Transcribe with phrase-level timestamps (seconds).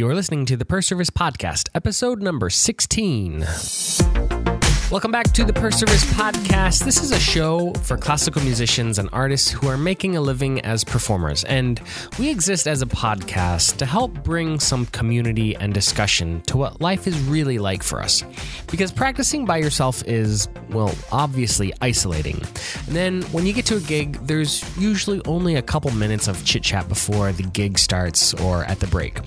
[0.00, 3.40] You're listening to the Per Service Podcast, episode number 16.
[4.90, 6.84] Welcome back to the Per Service Podcast.
[6.84, 10.82] This is a show for classical musicians and artists who are making a living as
[10.82, 11.44] performers.
[11.44, 11.80] And
[12.18, 17.06] we exist as a podcast to help bring some community and discussion to what life
[17.06, 18.24] is really like for us.
[18.68, 22.42] Because practicing by yourself is, well, obviously isolating.
[22.88, 26.44] And then when you get to a gig, there's usually only a couple minutes of
[26.44, 29.20] chit chat before the gig starts or at the break.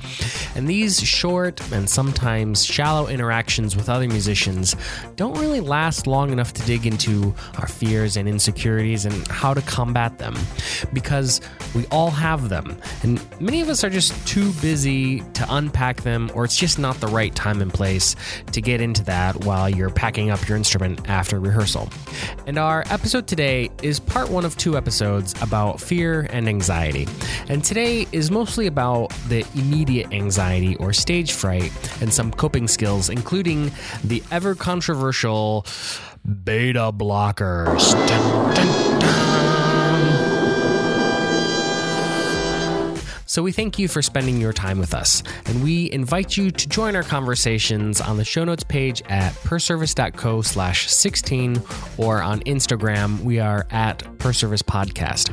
[0.55, 4.75] And these short and sometimes shallow interactions with other musicians
[5.15, 9.61] don't really last long enough to dig into our fears and insecurities and how to
[9.61, 10.35] combat them
[10.93, 11.41] because
[11.75, 12.77] we all have them.
[13.03, 16.99] And many of us are just too busy to unpack them, or it's just not
[16.99, 18.15] the right time and place
[18.51, 21.89] to get into that while you're packing up your instrument after rehearsal.
[22.47, 27.07] And our episode today is part one of two episodes about fear and anxiety.
[27.49, 33.09] And today is mostly about the immediate anxiety or stage fright and some coping skills,
[33.09, 33.71] including
[34.03, 35.42] the ever controversial
[36.23, 37.93] beta blockers.
[38.07, 39.52] Dun, dun, dun.
[43.33, 46.69] So we thank you for spending your time with us, and we invite you to
[46.69, 51.59] join our conversations on the show notes page at perservice.co slash 16
[51.97, 55.31] or on Instagram, we are at perservice podcast.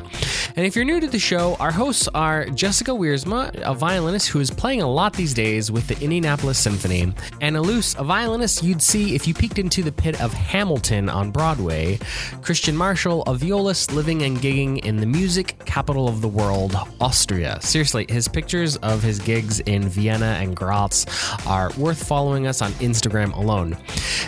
[0.57, 4.39] And if you're new to the show, our hosts are Jessica Wiersma, a violinist who
[4.39, 8.81] is playing a lot these days with the Indianapolis Symphony, Anna Luce, a violinist you'd
[8.81, 11.99] see if you peeked into the pit of Hamilton on Broadway,
[12.41, 17.59] Christian Marshall, a violist living and gigging in the music capital of the world, Austria.
[17.61, 21.05] Seriously, his pictures of his gigs in Vienna and Graz
[21.45, 23.77] are worth following us on Instagram alone.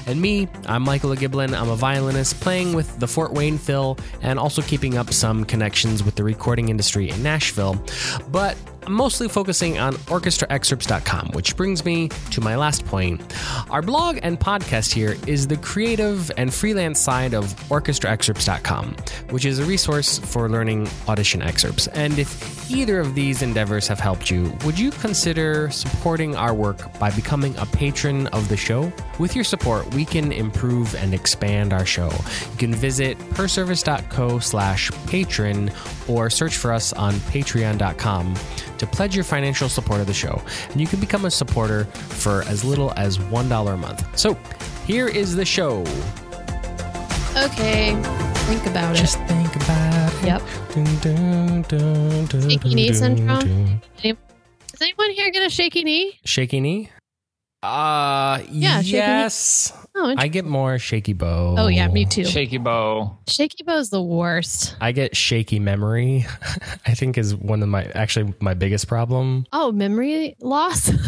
[0.06, 1.58] And me, I'm Michael Giblin.
[1.58, 6.04] I'm a violinist playing with the Fort Wayne Phil and also keeping up some connections
[6.04, 7.82] with the recording industry in Nashville.
[8.32, 13.22] But I'm mostly focusing on orchestraexcerpts.com, which brings me to my last point.
[13.70, 18.96] Our blog and podcast here is the creative and freelance side of orchestraexcerpts.com,
[19.30, 21.88] which is a resource for learning audition excerpts.
[21.88, 26.98] And if either of these endeavors have helped you, would you consider supporting our work
[27.00, 28.92] by becoming a patron of the show?
[29.20, 32.12] With your support, we can improve and expand our show.
[32.52, 35.72] You can visit perservice.co slash patron
[36.08, 38.36] or search for us on patreon.com
[38.78, 40.42] to pledge your financial support of the show.
[40.72, 44.20] And you can become a supporter for as little as $1 a month.
[44.20, 44.36] So
[44.86, 45.82] here is the show.
[47.36, 48.00] Okay,
[48.48, 49.28] think about Just it.
[49.28, 50.26] Just think about it.
[50.26, 50.42] Yep.
[50.74, 53.40] Dun, dun, dun, dun, Shaky dun, knee dun, syndrome?
[53.40, 54.18] dun.
[54.72, 56.20] Does anyone here get a shaky knee?
[56.26, 56.90] Shaky knee?
[57.64, 59.74] Uh, Yeah, shaky yes.
[59.96, 61.56] Oh, I get more shaky bow.
[61.58, 62.26] oh yeah, me too.
[62.26, 63.18] Shaky bow.
[63.28, 64.76] Shaky bow's the worst.
[64.82, 66.26] I get shaky memory.
[66.86, 69.46] I think is one of my actually my biggest problem.
[69.54, 70.92] Oh, memory loss.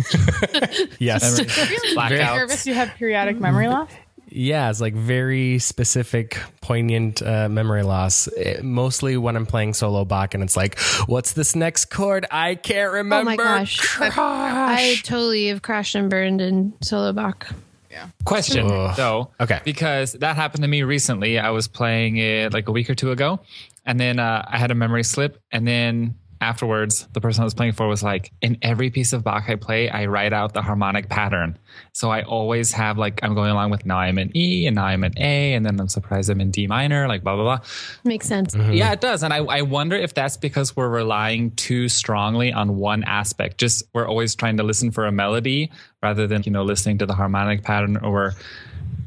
[0.98, 1.38] Yes.
[1.38, 1.96] Memory.
[1.98, 3.90] Are you nervous you have periodic memory loss?
[4.30, 8.26] Yeah, it's like very specific, poignant uh, memory loss.
[8.28, 12.26] It- mostly when I'm playing solo Bach, and it's like, "What's this next chord?
[12.30, 14.00] I can't remember." Oh my gosh.
[14.00, 15.02] I Gosh.
[15.02, 17.46] totally have crashed and burned in solo Bach.
[17.90, 18.06] Yeah.
[18.24, 18.96] Question Ugh.
[18.96, 19.30] though.
[19.40, 19.60] Okay.
[19.64, 21.38] Because that happened to me recently.
[21.40, 23.40] I was playing it like a week or two ago,
[23.84, 27.54] and then uh, I had a memory slip, and then afterwards, the person I was
[27.54, 30.62] playing for was like, "In every piece of Bach I play, I write out the
[30.62, 31.58] harmonic pattern."
[31.92, 34.86] So I always have like I'm going along with now I'm in E and now
[34.86, 37.66] I'm in A, and then I'm surprised I'm in D minor, like blah blah blah.
[38.04, 38.54] Makes sense.
[38.54, 38.72] Mm-hmm.
[38.72, 39.22] Yeah, it does.
[39.22, 43.58] And I, I wonder if that's because we're relying too strongly on one aspect.
[43.58, 45.70] Just we're always trying to listen for a melody
[46.02, 48.34] rather than, you know, listening to the harmonic pattern or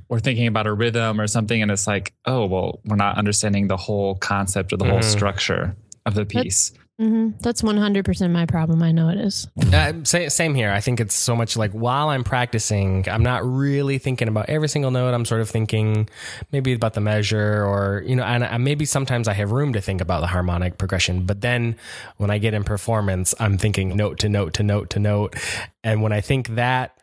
[0.09, 1.61] we're thinking about a rhythm or something.
[1.61, 5.03] And it's like, oh, well, we're not understanding the whole concept or the whole Mhm.
[5.03, 6.71] structure of the piece.
[6.99, 8.83] Hmm That's 100% my problem.
[8.83, 9.47] I know it is.
[9.73, 10.71] Uh, sa- same here.
[10.71, 14.69] I think it's so much like while I'm practicing, I'm not really thinking about every
[14.69, 15.13] single note.
[15.13, 16.07] I'm sort of thinking
[16.51, 19.81] maybe about the measure or, you know, and, and maybe sometimes I have room to
[19.81, 21.25] think about the harmonic progression.
[21.25, 21.77] But then
[22.17, 25.35] when I get in performance, I'm thinking note to note to note to note.
[25.83, 26.95] And when I think that,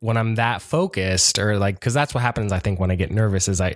[0.00, 3.10] when I'm that focused or like, cause that's what happens, I think, when I get
[3.10, 3.74] nervous is I,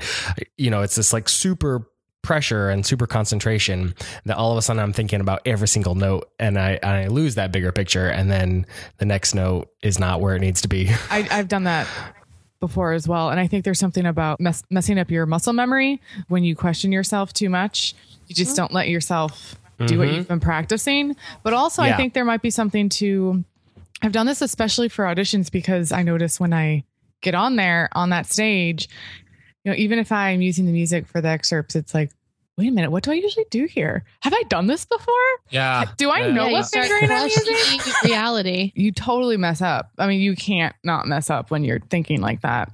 [0.57, 1.89] you know, it's this like super
[2.23, 6.31] pressure and super concentration that all of a sudden I'm thinking about every single note
[6.39, 8.67] and I, and I lose that bigger picture and then
[8.99, 10.89] the next note is not where it needs to be.
[11.11, 11.89] I, I've done that
[12.61, 13.31] before as well.
[13.31, 16.93] And I think there's something about mess, messing up your muscle memory when you question
[16.93, 17.95] yourself too much.
[18.29, 18.63] You just mm-hmm.
[18.63, 20.17] don't let yourself do what mm-hmm.
[20.17, 21.17] you've been practicing.
[21.43, 21.95] But also, Yeah.
[21.95, 23.45] I think there might be something to.
[24.01, 26.85] I've done this especially for auditions because I notice when I
[27.21, 28.89] get on there on that stage,
[29.65, 32.11] you know, even if I'm using the music for the excerpts, it's like
[32.59, 34.05] wait a minute, what do I usually do here?
[34.21, 35.15] Have I done this before?
[35.51, 35.87] Yeah.
[35.97, 36.27] Do I Yeah.
[36.35, 37.95] know Yeah, you what start fingering I'm using?
[38.03, 38.73] reality.
[38.77, 39.91] you totally mess up.
[39.99, 42.71] I mean, you can't not mess up when you're thinking like that.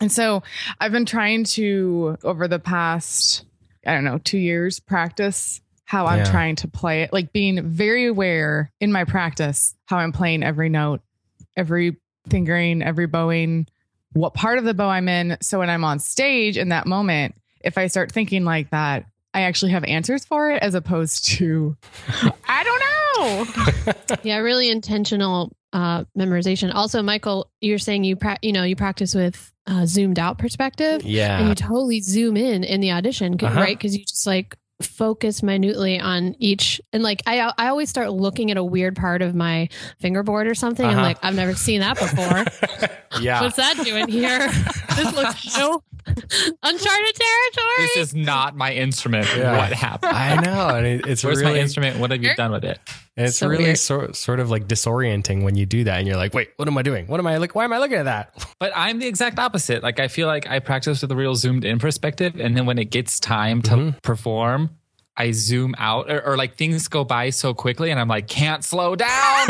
[0.00, 0.42] And so
[0.80, 3.44] I've been trying to, over the past,
[3.86, 6.30] I don't know, two years, practice how I'm Yeah.
[6.30, 10.70] trying to play it, like being very aware in my practice how I'm playing every
[10.70, 11.02] note,
[11.54, 11.98] every
[12.30, 13.66] fingering, every bowing,
[14.14, 15.36] what part of the bow I'm in.
[15.40, 19.42] So when I'm on stage in that moment, if I start thinking like that, I
[19.42, 21.76] actually have answers for it as opposed to,
[22.48, 22.92] I don't know.
[24.24, 26.72] Yeah, really intentional uh, memorization.
[26.74, 31.02] Also, Michael, you're saying you pra- you know you practice with uh, zoomed out perspective,
[31.02, 33.58] Yeah, and you totally zoom in in the audition, Uh-huh.
[33.60, 33.76] right?
[33.76, 34.56] Because you just like
[34.86, 39.22] focus minutely on each and like I I always start looking at a weird part
[39.22, 39.68] of my
[40.00, 40.84] fingerboard or something.
[40.86, 41.02] I'm Uh-huh.
[41.02, 42.88] like I've never seen that before.
[43.20, 43.40] yeah.
[43.42, 44.48] What's that doing here?
[44.96, 45.82] this looks new,
[46.62, 47.78] uncharted territory.
[47.78, 49.26] This is not my instrument.
[49.36, 49.56] Yeah.
[49.56, 50.12] What happened?
[50.16, 50.68] I know.
[50.74, 51.98] And it, it's Where's really my instrument?
[51.98, 52.78] What have you done with it?
[53.16, 53.78] It's So really weird.
[53.78, 56.78] sort sort of like disorienting when you do that, and you're like, "Wait, what am
[56.78, 57.06] I doing?
[57.08, 57.54] What am I like?
[57.54, 59.82] Why am I looking at that?" But I'm the exact opposite.
[59.82, 62.78] Like I feel like I practice with a real zoomed in perspective, and then when
[62.78, 63.98] it gets time to Mm-hmm.
[64.02, 64.70] perform,
[65.16, 68.64] I zoom out, or, or like things go by so quickly, and I'm like, can't
[68.64, 69.08] slow down.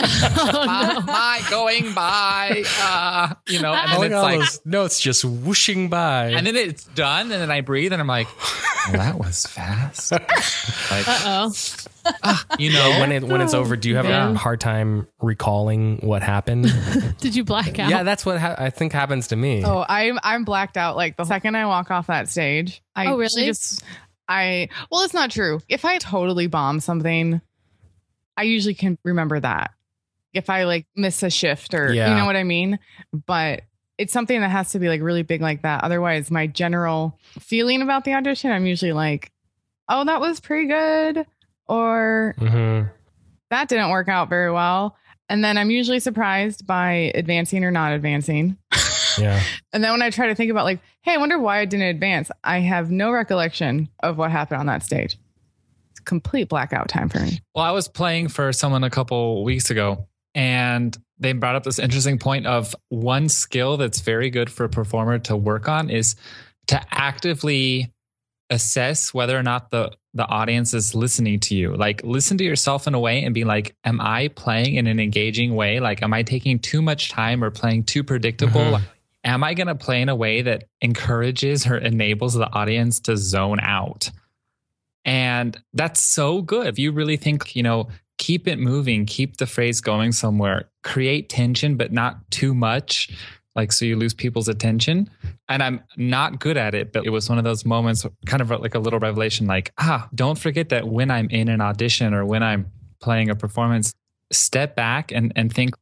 [0.00, 4.60] my, my going by, uh, you know, and then Look it's at all like, those
[4.64, 6.30] notes just whooshing by.
[6.30, 8.28] and then it's done, and then I breathe, and I'm like,
[8.88, 10.12] well, that was fast.
[10.12, 10.22] like,
[11.08, 11.50] oh,
[12.58, 16.22] you know, when it when it's over, do you have a hard time recalling what
[16.22, 16.66] happened?
[17.20, 17.88] did you black out?
[17.88, 19.64] yeah, that's what ha- I think happens to me.
[19.64, 20.96] Oh, I'm I'm blacked out.
[20.96, 23.46] Like the second I walk off that stage, I Oh, really?
[23.46, 23.82] Just,
[24.28, 25.60] I well, it's not true.
[25.68, 27.40] If I totally bomb something,
[28.36, 29.72] I usually can remember that.
[30.32, 32.08] If I like miss a shift or Yeah.
[32.10, 32.78] you know what I mean,
[33.26, 33.62] but
[33.98, 35.84] it's something that has to be like really big like that.
[35.84, 39.30] Otherwise, my general feeling about the audition, I'm usually like,
[39.88, 41.26] "Oh, that was pretty good,"
[41.68, 42.90] or Mhm.
[43.50, 44.96] that didn't work out very well.
[45.28, 48.56] And then I'm usually surprised by advancing or not advancing.
[49.18, 49.42] yeah.
[49.72, 51.86] And then when I try to think about like, hey, I wonder why I didn't
[51.86, 55.18] advance, I have no recollection of what happened on that stage.
[55.90, 57.40] It's complete blackout time for me.
[57.54, 61.78] Well, I was playing for someone a couple weeks ago, and they brought up this
[61.78, 66.16] interesting point of one skill that's very good for a performer to work on is
[66.66, 67.92] to actively
[68.50, 71.74] assess whether or not the the audience is listening to you.
[71.74, 75.00] Like listen to yourself in a way and be like, am I playing in an
[75.00, 75.80] engaging way?
[75.80, 78.60] Like am I taking too much time or playing too predictable?
[78.60, 78.82] Mhm.
[79.24, 83.16] Am I going to play in a way that encourages or enables the audience to
[83.16, 84.10] zone out?
[85.04, 86.66] And that's so good.
[86.66, 87.88] If you really think, you know,
[88.18, 93.10] keep it moving, keep the phrase going somewhere, create tension, but not too much,
[93.54, 95.08] like so you lose people's attention.
[95.48, 98.50] And I'm not good at it, but it was one of those moments, kind of
[98.50, 102.24] like a little revelation like, ah, don't forget that when I'm in an audition or
[102.24, 103.92] when I'm playing a performance,
[104.32, 105.74] step back and, and think,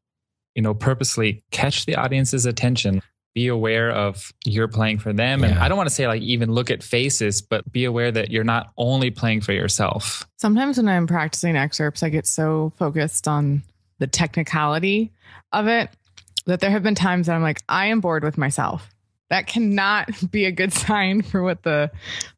[0.55, 3.03] you know, purposely catch the audience's attention.
[3.35, 5.43] Be aware of you're playing for them.
[5.43, 8.31] And I don't want to say like even look at faces, but be aware that
[8.31, 10.27] you're not only playing for yourself.
[10.37, 13.63] Sometimes when I'm practicing excerpts, I get so focused on
[13.99, 15.13] the technicality
[15.53, 15.89] of it
[16.47, 18.89] that there have been times that I'm like, I am bored with myself.
[19.31, 21.91] That cannot be a good sign for what the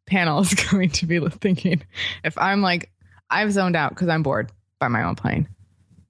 [0.06, 1.82] panel is going to be thinking.
[2.22, 2.90] If I'm like,
[3.30, 5.48] I've zoned out because I'm bored by my own playing.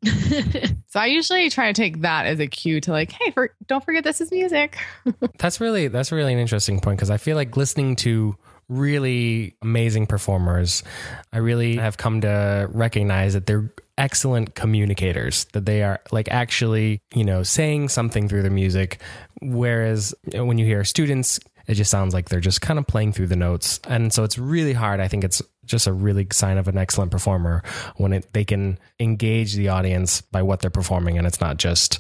[0.94, 3.84] So I usually try to take that as a cue to like, hey, for, don't
[3.84, 4.78] forget this is music.
[5.40, 8.36] That's really that's really an interesting point because I feel like listening to
[8.68, 10.84] really amazing performers,
[11.32, 15.46] I really have come to recognize that they're excellent communicators.
[15.46, 19.00] That they are like actually, you know, saying something through their music.
[19.42, 23.28] Whereas when you hear students, it just sounds like they're just kind of playing through
[23.28, 25.00] the notes, and so it's really hard.
[25.00, 27.62] I think it's just a really sign of an excellent performer
[27.96, 31.98] when it, they can engage the audience by what they're performing, and it's not just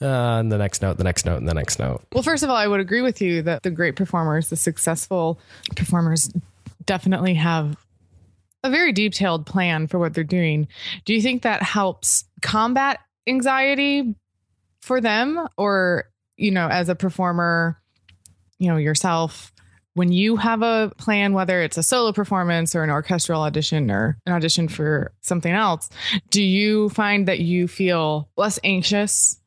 [0.00, 2.02] uh, the next note, the next note, and the next note.
[2.12, 5.38] Well, first of all, I would agree with you that the great performers, the successful
[5.76, 6.32] performers,
[6.86, 7.76] definitely have
[8.62, 10.68] a very detailed plan for what they're doing.
[11.04, 14.14] Do you think that helps combat anxiety
[14.82, 15.46] for them?
[15.56, 17.80] Or, you know, as a performer,
[18.58, 19.52] you know, yourself,
[19.94, 24.18] when you have a plan, whether it's a solo performance or an orchestral audition or
[24.26, 25.88] an audition for something else,
[26.30, 29.40] do you find that you feel less anxious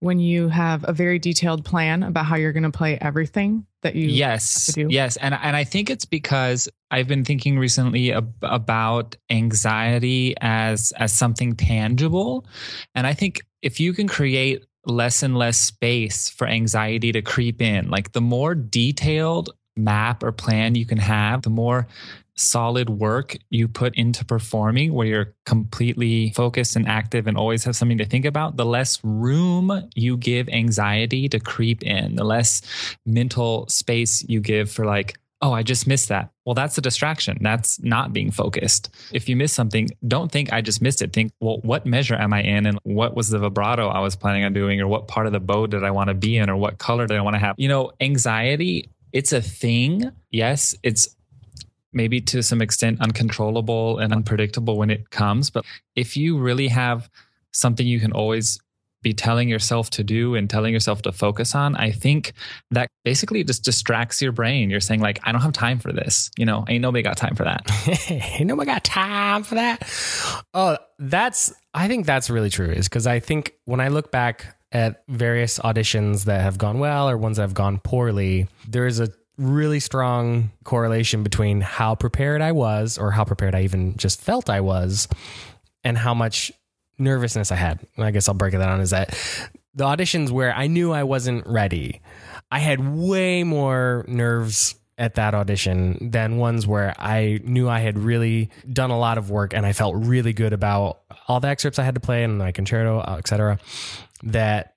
[0.00, 3.94] when you have a very detailed plan about how you're going to play everything that
[3.94, 4.92] you yes have to do?
[4.92, 10.92] yes and and i think it's because i've been thinking recently ab- about anxiety as
[10.96, 12.46] as something tangible
[12.94, 17.62] and i think if you can create less and less space for anxiety to creep
[17.62, 21.86] in like the more detailed map or plan you can have, the more
[22.36, 27.76] solid work you put into performing where you're completely focused and active and always have
[27.76, 32.60] something to think about, the less room you give anxiety to creep in, the less
[33.06, 36.30] mental space you give for like, oh, I just missed that.
[36.46, 37.36] Well, that's a distraction.
[37.40, 38.88] That's not being focused.
[39.12, 41.12] If you miss something, don't think I just missed it.
[41.12, 42.64] Think, well, what measure am I in?
[42.64, 44.80] And what was the vibrato I was planning on doing?
[44.80, 46.48] Or what part of the bow did I want to be in?
[46.48, 47.56] Or what color did I want to have?
[47.58, 50.10] You know, anxiety, it's a thing.
[50.30, 51.16] Yes, it's
[51.92, 55.48] maybe to some extent uncontrollable and unpredictable when it comes.
[55.48, 57.08] But if you really have
[57.52, 58.58] something you can always
[59.02, 62.32] be telling yourself to do and telling yourself to focus on, I think
[62.72, 64.68] that basically just distracts your brain.
[64.70, 66.30] You're saying, like, I don't have time for this.
[66.36, 67.70] You know, ain't nobody got time for that.
[68.10, 69.88] ain't nobody got time for that.
[70.54, 74.56] Oh, that's, I think that's really true, is because I think when I look back
[74.74, 78.98] at various auditions that have gone well or ones that have gone poorly, there is
[79.00, 84.20] a really strong correlation between how prepared I was or how prepared I even just
[84.20, 85.08] felt I was
[85.84, 86.52] and how much
[86.98, 87.80] nervousness I had.
[87.98, 89.10] I guess I'll break it down is that
[89.74, 92.00] the auditions where I knew I wasn't ready,
[92.50, 97.98] I had way more nerves at that audition than ones where I knew I had
[97.98, 101.80] really done a lot of work and I felt really good about all the excerpts
[101.80, 103.58] I had to play and my concerto, etc.
[104.22, 104.74] That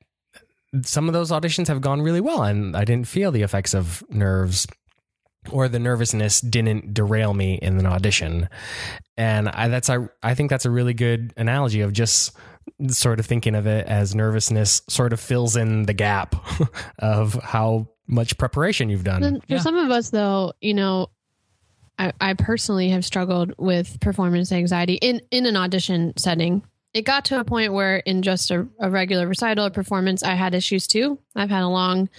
[0.84, 4.04] some of those auditions have gone really well and I didn't feel the effects of
[4.10, 4.68] nerves
[5.52, 8.50] or the nervousness didn't derail me in an audition.
[9.16, 12.36] And I that's I I think that's a really good analogy of just
[12.90, 16.36] sort of thinking of it as nervousness sort of fills in the gap
[17.00, 19.42] of how much preparation you've done.
[19.42, 19.60] For yeah.
[19.60, 21.08] some of us though, you know,
[21.98, 26.64] I, I personally have struggled with performance anxiety in, in an audition setting
[26.98, 30.34] it got to a point where in just a, a, regular recital or performance i
[30.34, 31.20] had issues too.
[31.36, 32.10] I've had a long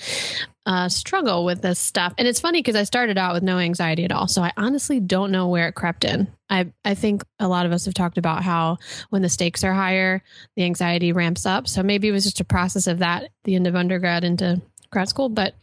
[0.65, 2.13] uh, struggle with this stuff.
[2.17, 4.29] And it's funny because i started out with no anxiety at all.
[4.29, 6.29] So i honestly don't know where it crept in.
[6.49, 8.79] I, I think a lot of us have talked about how
[9.11, 10.23] when the stakes are higher
[10.57, 11.67] the anxiety ramps up.
[11.67, 15.09] So maybe it was just a process of that the end of undergrad into grad
[15.09, 15.29] school.
[15.29, 15.55] But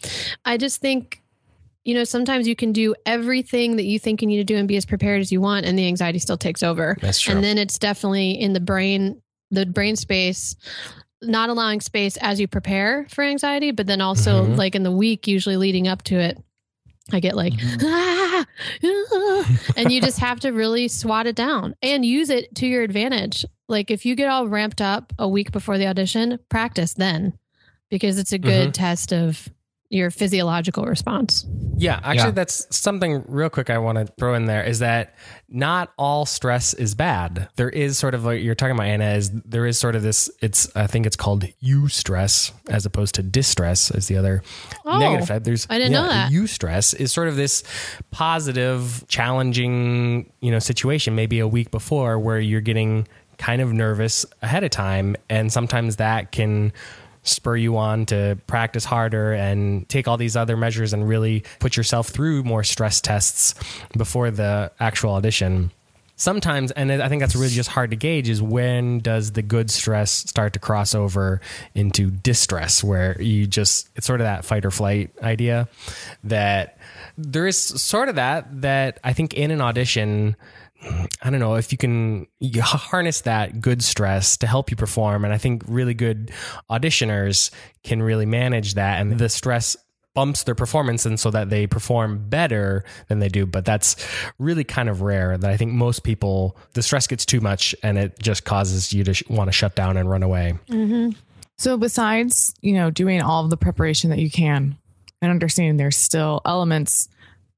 [0.43, 1.22] i just think
[1.86, 4.68] you know, sometimes you can do everything that you think you need to do and
[4.68, 6.98] be as prepared as you want, and the anxiety still takes over.
[7.00, 7.36] That's true.
[7.36, 10.56] And then it's definitely in the brain, the brain space,
[11.22, 14.56] not allowing space as you prepare for anxiety, but then also mm-hmm.
[14.56, 16.39] like in the week, usually leading up to it,
[17.13, 17.86] I get like, mm-hmm.
[17.86, 18.46] ah,
[19.13, 22.82] ah, and you just have to really swat it down and use it to your
[22.82, 23.46] advantage.
[23.70, 27.38] Like if you get all ramped up a week before the audition, practice then
[27.92, 28.72] because it's a good mm-hmm.
[28.72, 29.50] test of
[29.89, 31.46] your physiological response.
[31.77, 32.32] Yeah, actually, yeah.
[32.32, 35.15] that's something real quick I want to throw in there is that
[35.50, 37.50] not all stress is bad.
[37.56, 40.30] There is sort of like you're talking about, Anna, is there is sort of this,
[40.42, 44.42] it's, I think it's called eustress as opposed to distress as the other
[44.86, 45.44] oh, negative side.
[45.44, 46.32] There's, I didn't yeah, know that.
[46.32, 47.63] Eustress is sort of this
[48.12, 54.25] positive, challenging, you know, situation, maybe a week before where you're getting kind of nervous
[54.42, 55.15] ahead of time.
[55.30, 56.72] And sometimes that can,
[57.25, 61.75] spur you on to practice harder and take all these other measures and really put
[61.75, 63.55] yourself through more stress tests
[63.98, 65.72] before the actual audition.
[66.17, 69.70] Sometimes and i think that's really just hard to gauge is when does the good
[69.70, 71.41] stress start to cross over
[71.74, 75.67] into distress where you just it's sort of that fight or flight idea
[76.24, 76.77] that
[77.17, 80.38] there is sort of that that i think in an audition
[81.22, 85.25] I don't know if you can you harness that good stress to help you perform.
[85.25, 86.32] And I think really good
[86.70, 87.51] auditioners
[87.84, 89.01] can really manage that.
[89.01, 89.75] And the stress
[90.13, 93.46] bumps their performance and so that they perform better than they do.
[93.46, 93.96] But that's
[94.39, 97.98] really kind of rare that I think most people, the stress gets too much and
[97.98, 100.58] it just causes you to sh- want to shut down and run away.
[100.70, 101.12] Mm-hmm.
[101.58, 104.77] So besides, you know, doing all of the preparation that you can
[105.22, 107.10] and understanding there's still elements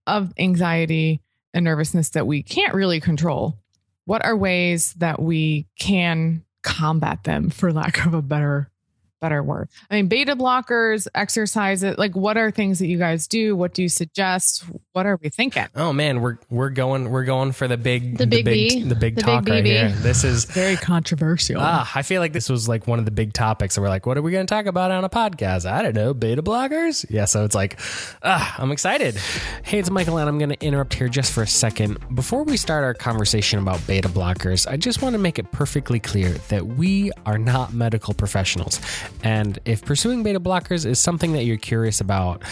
[0.07, 1.21] of anxiety
[1.53, 3.59] and nervousness that we can't really control,
[4.05, 8.69] what are ways that we can combat them for lack of a better
[9.19, 9.69] better word.
[9.89, 13.55] I mean, beta blockers, exercises, like what are things that you guys do?
[13.55, 14.63] What do you suggest?
[14.93, 15.65] What are we thinking?
[15.75, 18.95] Oh man, we're we're going we're going for the big the big the big, the
[18.95, 19.89] big the talk big right here.
[19.89, 21.57] This is very controversial.
[21.59, 23.77] Ah, I feel like this was like one of the big topics.
[23.77, 25.69] And we're like, what are we going to talk about on a podcast?
[25.69, 27.05] I don't know, beta blockers.
[27.09, 27.79] Yeah, so it's like,
[28.23, 29.17] ah, I'm excited.
[29.63, 32.57] Hey, it's Michael, and I'm going to interrupt here just for a second before we
[32.57, 34.67] start our conversation about beta blockers.
[34.67, 38.79] I just want to make it perfectly clear that we are not medical professionals.
[39.23, 42.43] And if pursuing beta blockers is something that you're curious about,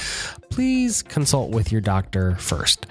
[0.50, 2.86] please consult with your doctor first.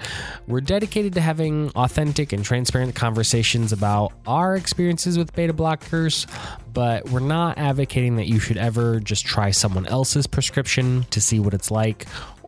[0.47, 6.27] We're dedicated to having authentic and transparent conversations about our experiences with beta blockers,
[6.73, 11.39] but we're not advocating that you should ever just try someone else's prescription to see
[11.39, 12.05] what it's like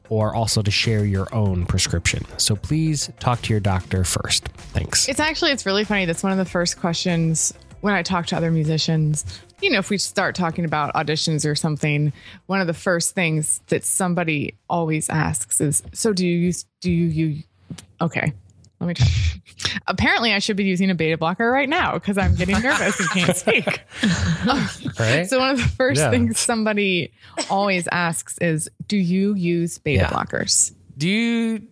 [0.10, 2.26] or also to share your own prescription.
[2.38, 4.48] So please talk to your doctor first.
[4.48, 5.08] Thanks.
[5.10, 6.06] It's actually it's really funny.
[6.06, 9.26] That's one of the first questions when I talk to other musicians.
[9.62, 12.14] You know, if we start talking about auditions or something,
[12.46, 16.92] one of the first things that somebody always asks is, "So do you use do
[16.92, 17.44] you you
[18.00, 18.34] okay,
[18.80, 19.08] let me try.
[19.88, 23.10] Apparently, I should be using a beta blocker right now because I'm getting nervous and
[23.10, 23.66] can't speak.
[25.00, 25.28] right?
[25.28, 26.12] So, one of the first Yeah.
[26.12, 27.12] things somebody
[27.50, 30.10] always asks is Do you use beta Yeah.
[30.10, 30.72] blockers?
[30.98, 31.64] Do you?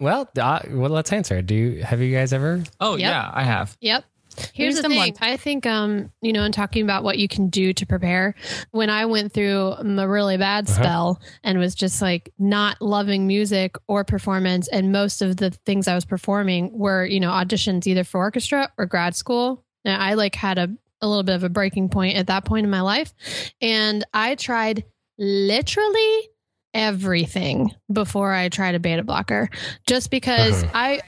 [0.00, 1.42] Well, uh, well, let's answer.
[1.42, 1.82] Do you?
[1.84, 2.62] Have you guys ever?
[2.80, 3.00] Oh Yep.
[3.00, 3.76] yeah, I have.
[3.82, 4.04] Yep.
[4.52, 4.96] Here's Use the thing.
[4.98, 8.34] one I think, um, you know, in talking about what you can do to prepare,
[8.70, 10.74] when I went through a really bad Uh-huh.
[10.82, 15.88] spell and was just like not loving music or performance, and most of the things
[15.88, 19.64] I was performing were, you know, auditions either for orchestra or grad school.
[19.84, 20.68] And I like had a,
[21.00, 23.12] a little bit of a breaking point at that point in my life.
[23.60, 24.84] And I tried
[25.18, 26.28] literally
[26.72, 29.48] everything before I tried a beta blocker
[29.86, 30.72] just because Uh-huh.
[30.74, 31.00] I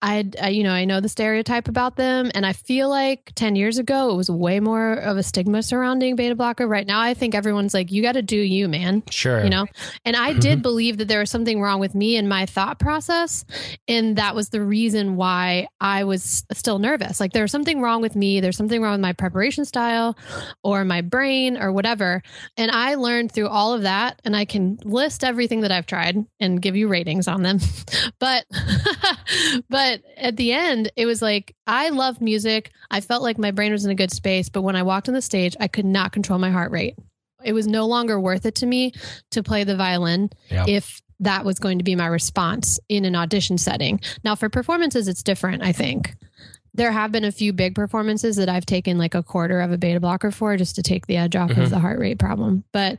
[0.00, 3.56] I, I, you know, I know the stereotype about them, and I feel like ten
[3.56, 6.68] years ago it was way more of a stigma surrounding beta blocker.
[6.68, 9.42] Right now, I think everyone's like, "You got to do you, man," Sure.
[9.42, 9.66] you know.
[10.04, 13.44] And I did believe that there was something wrong with me and my thought process,
[13.88, 17.18] and that was the reason why I was still nervous.
[17.18, 18.40] Like there's something wrong with me.
[18.40, 20.16] There's something wrong with my preparation style,
[20.62, 22.22] or my brain, or whatever.
[22.56, 26.24] And I learned through all of that, and I can list everything that I've tried
[26.38, 27.58] and give you ratings on them.
[28.20, 28.44] but
[29.68, 32.70] but at the end, it was like I loved music.
[32.90, 35.14] I felt like my brain was in a good space, but when I walked on
[35.14, 36.94] the stage, I could not control my heart rate.
[37.44, 38.92] It was no longer worth it to me
[39.30, 40.64] to play the violin Yeah.
[40.66, 44.00] if that was going to be my response in an audition setting.
[44.24, 46.14] Now, for performances, it's different, I think.
[46.74, 49.78] There have been a few big performances that I've taken like a quarter of a
[49.78, 51.62] beta blocker for just to take the edge off Mhm.
[51.64, 52.62] of the heart rate problem.
[52.72, 52.98] But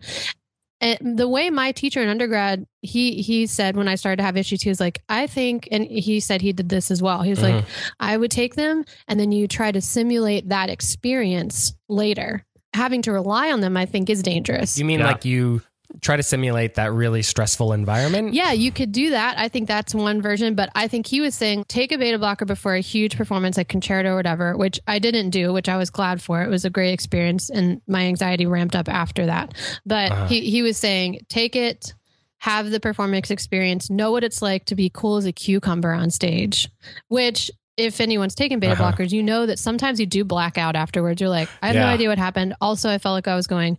[0.81, 4.37] uh, the way my teacher in undergrad, he he said when I started to have
[4.37, 7.21] issues, he was like, I think, and he said he did this as well.
[7.21, 7.65] He was like,
[7.99, 12.45] I would take them, and then you try to simulate that experience later.
[12.73, 14.77] Having to rely on them, I think, is dangerous.
[14.77, 15.07] You mean Yeah.
[15.07, 15.61] like you
[16.01, 18.33] try to simulate that really stressful environment?
[18.33, 19.37] Yeah, you could do that.
[19.37, 22.45] I think that's one version, but I think he was saying take a beta blocker
[22.45, 25.89] before a huge performance like concerto or whatever, which I didn't do, which I was
[25.89, 26.41] glad for.
[26.43, 29.53] It was a great experience and my anxiety ramped up after that.
[29.85, 30.27] But Uh-huh.
[30.27, 31.93] he, he was saying take it,
[32.37, 36.09] have the performance experience, know what it's like to be cool as a cucumber on
[36.11, 36.69] stage,
[37.09, 38.91] which if anyone's taken beta Uh-huh.
[38.91, 41.19] blockers, you know that sometimes you do black out afterwards.
[41.19, 42.53] You're like, I have no idea what happened.
[42.61, 43.77] Also, I felt like I was going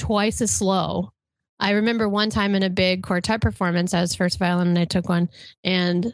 [0.00, 1.12] twice as slow.
[1.60, 4.86] I remember one time in a big quartet performance, I was first violin and I
[4.86, 5.28] took one
[5.62, 6.12] and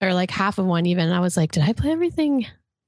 [0.00, 1.10] or like half of one even.
[1.10, 2.46] I was like, did I play everything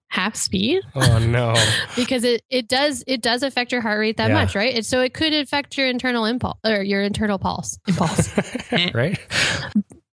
[0.09, 0.83] half speed?
[0.95, 1.55] Oh no.
[1.97, 4.35] Because it it does it does affect your heart rate that Yeah.
[4.35, 4.75] much, right?
[4.77, 8.31] It, so it could affect your internal impulse or your internal pulse impulse.
[8.95, 9.19] right?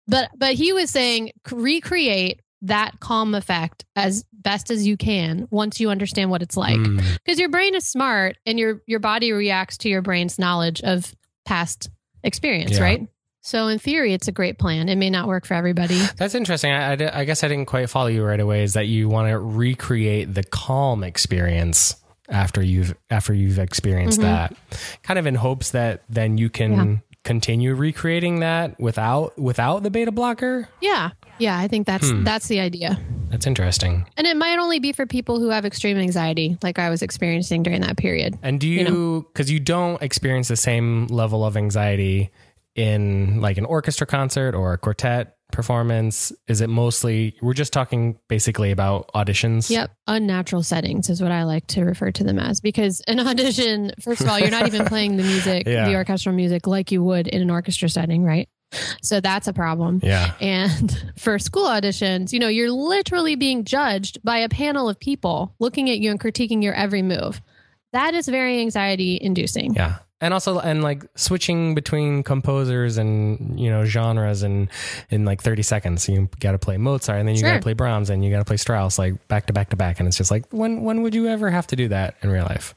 [0.08, 5.80] but but he was saying recreate that calm effect as best as you can once
[5.80, 7.02] you understand what it's like Mm.
[7.24, 11.14] because your brain is smart and your your body reacts to your brain's knowledge of
[11.44, 11.90] past
[12.24, 12.82] experience Yeah.
[12.82, 13.08] right
[13.40, 16.70] so in theory it's a great plan it may not work for everybody That's interesting.
[16.72, 18.62] I, I I guess I didn't quite follow you right away.
[18.62, 21.96] Is that you want to recreate the calm experience
[22.28, 24.22] after you've after you've experienced Mhm.
[24.22, 24.56] that,
[25.02, 26.96] kind of in hopes that then you can Yeah.
[27.24, 30.68] Continue recreating that without without the beta blocker.
[30.80, 32.24] yeah yeah i think that's Hmm.
[32.24, 32.98] that's the idea
[33.30, 34.06] That's interesting.
[34.16, 37.62] and it might only be for people who have extreme anxiety like i was experiencing
[37.62, 41.56] during that period And do You you because you, don't experience the same level of
[41.56, 42.30] anxiety
[42.74, 46.32] in like an orchestra concert or a quartet performance?
[46.48, 49.70] Is it mostly we're just talking basically about auditions?
[49.70, 49.90] Yep.
[50.06, 54.20] Unnatural settings is what I like to refer to them as because an audition, first
[54.22, 55.88] of all, you're not even playing the music, Yeah.
[55.88, 58.48] the orchestral music, like you would in an orchestra setting, right?
[59.02, 60.00] So that's a problem.
[60.02, 60.32] Yeah.
[60.40, 65.54] And for school auditions, you know, you're literally being judged by a panel of people
[65.58, 67.42] looking at you and critiquing your every move.
[67.92, 69.74] That is very anxiety inducing.
[69.74, 69.98] Yeah.
[70.22, 74.68] And also and like switching between composers and you know genres and
[75.10, 77.50] in like 30 seconds you got to play Mozart and then you Sure.
[77.50, 79.76] got to play Brahms and you got to play Strauss like back to back to
[79.76, 82.30] back and it's just like when when would you ever have to do that in
[82.30, 82.74] real life?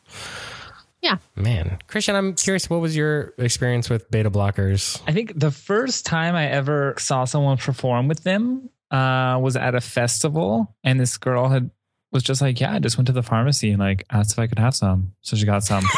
[1.02, 1.18] Yeah.
[1.36, 5.00] Man, Christian, I'm curious what was your experience with beta blockers?
[5.08, 9.76] I think the first time I ever saw someone perform with them uh, was at
[9.76, 11.70] a festival, and this girl had
[12.12, 14.48] was just like, "Yeah, I just went to the pharmacy and like asked if I
[14.48, 15.84] could have some." So she got some.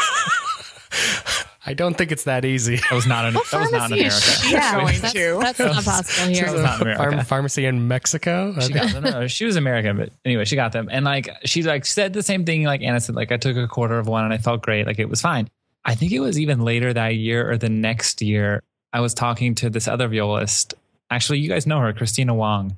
[1.68, 2.76] I don't think it's that easy.
[2.76, 4.20] That was not in What that was not in pharmacy America.
[4.20, 5.38] she going That's, to?
[5.40, 6.52] that's not possible She here.
[6.52, 7.16] was not in America.
[7.16, 8.54] Pharm- pharmacy in Mexico?
[8.60, 9.04] She got them.
[9.04, 10.88] No, she was American, but anyway, she got them.
[10.90, 13.68] And like she like said the same thing like Anna said, like I took a
[13.68, 14.86] quarter of one and I felt great.
[14.86, 15.48] Like it was fine.
[15.84, 18.62] I think it was even later that year or the next year.
[18.92, 20.74] I was talking to this other violist.
[21.10, 22.76] Actually, you guys know her, Christina Wong.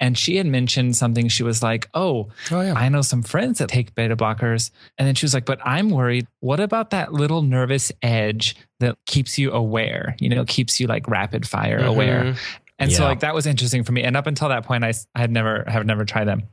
[0.00, 1.28] And she had mentioned something.
[1.28, 2.74] She was like, Oh, Oh yeah.
[2.74, 4.70] I know some friends that take beta blockers.
[4.98, 6.26] And then she was like, But I'm worried.
[6.40, 11.06] What about that little nervous edge that keeps you aware, you know, keeps you like
[11.08, 12.24] rapid fire aware?
[12.24, 12.38] Mhm.
[12.80, 14.02] And so like that was interesting for me.
[14.02, 16.44] And up until that point, i, I had never have never tried them.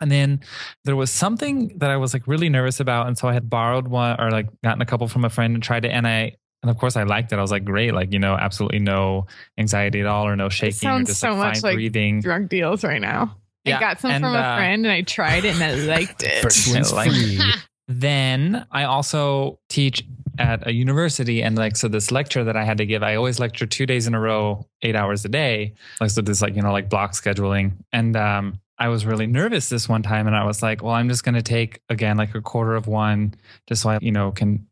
[0.00, 0.40] And then
[0.84, 3.08] there was something that I was like really nervous about.
[3.08, 5.62] And so I had borrowed one or like gotten a couple from a friend and
[5.62, 5.88] tried it.
[5.88, 7.38] And I and of course I liked it.
[7.38, 10.88] I was like, great, like, you know, absolutely no anxiety at all or no shaking
[10.88, 12.20] or sounds just so like, much like breathing.
[12.20, 13.36] Drug deals right now.
[13.64, 15.74] Yeah, I got some and, from a uh, friend and I tried it and I
[15.94, 16.42] liked it.
[16.42, 17.40] First one's like- free.
[17.86, 20.04] then I also teach
[20.38, 23.40] at a university and like so this lecture that I had to give, I always
[23.40, 25.74] lecture two days in a row, eight hours a day.
[26.00, 27.72] Like so this like, you know, like block scheduling.
[27.92, 31.08] And um I was really nervous this one time and I was like, well, I'm
[31.08, 33.34] just gonna take again like a quarter of one
[33.68, 34.67] just so I, you know, can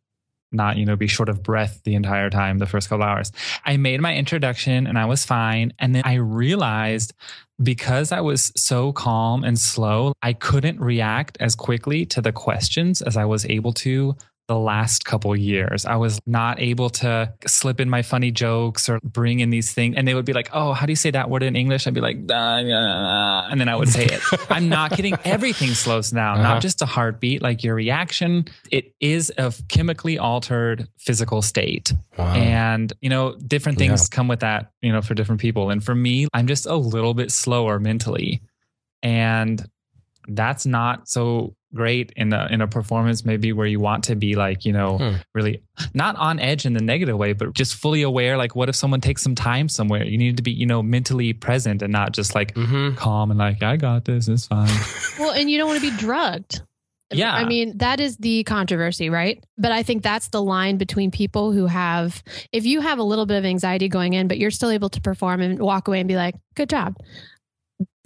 [0.53, 3.33] not, you know, be short of breath the entire time, the first couple hours.
[3.65, 5.73] I made my introduction and I was fine.
[5.79, 7.13] And then I realized
[7.63, 13.03] because I was so calm and slow, I couldn't react as quickly to the questions
[13.03, 14.15] as I was able to
[14.49, 15.85] the last couple years.
[15.85, 19.97] I was not able to slip in my funny jokes or bring in these things.
[19.97, 21.87] And they would be like, Oh, how do you say that word in English?
[21.87, 24.21] I'd be like, "Da, yeah," and then I would say it.
[24.51, 25.17] I'm not kidding.
[25.25, 26.55] Everything slows down, Uh-huh.
[26.55, 28.45] not just a heartbeat, like your reaction.
[28.71, 31.93] It is a chemically altered physical state.
[32.17, 32.33] Wow.
[32.35, 35.71] And, you know, different things come with that, you know, for different people.
[35.71, 38.43] And for me, I'm just a little bit slower mentally.
[39.03, 39.65] And
[40.29, 44.35] that's not so great in a in a performance maybe where you want to be
[44.35, 45.17] like, you know, Hmm.
[45.35, 45.63] really
[45.95, 49.01] not on edge in the negative way, but just fully aware like what if someone
[49.01, 50.05] takes some time somewhere?
[50.05, 53.39] You need to be, you know, mentally present and not just like hmm calm and
[53.39, 54.69] like, I got this, it's fine.
[55.19, 56.63] Well, and you don't want to be drugged.
[57.13, 57.33] Yeah.
[57.33, 59.43] I mean, that is the controversy, right?
[59.57, 63.27] But I think that's the line between people who have, if you have a little
[63.27, 66.09] bit of anxiety going in, but you're still able to perform and walk away and
[66.09, 66.97] be like, good job,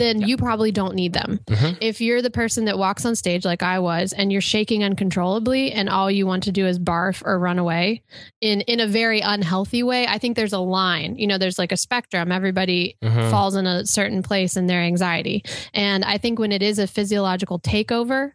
[0.00, 0.26] then Yeah.
[0.28, 1.40] you probably don't need them.
[1.46, 1.76] Mhm.
[1.80, 5.72] If you're the person that walks on stage like I was and you're shaking uncontrollably
[5.72, 8.02] and all you want to do is barf or run away
[8.40, 11.16] in, in a very unhealthy way, I think there's a line.
[11.16, 12.32] You know, there's like a spectrum.
[12.32, 13.30] Everybody Mhm.
[13.30, 15.42] falls in a certain place in their anxiety.
[15.74, 18.32] And I think when it is a physiological takeover,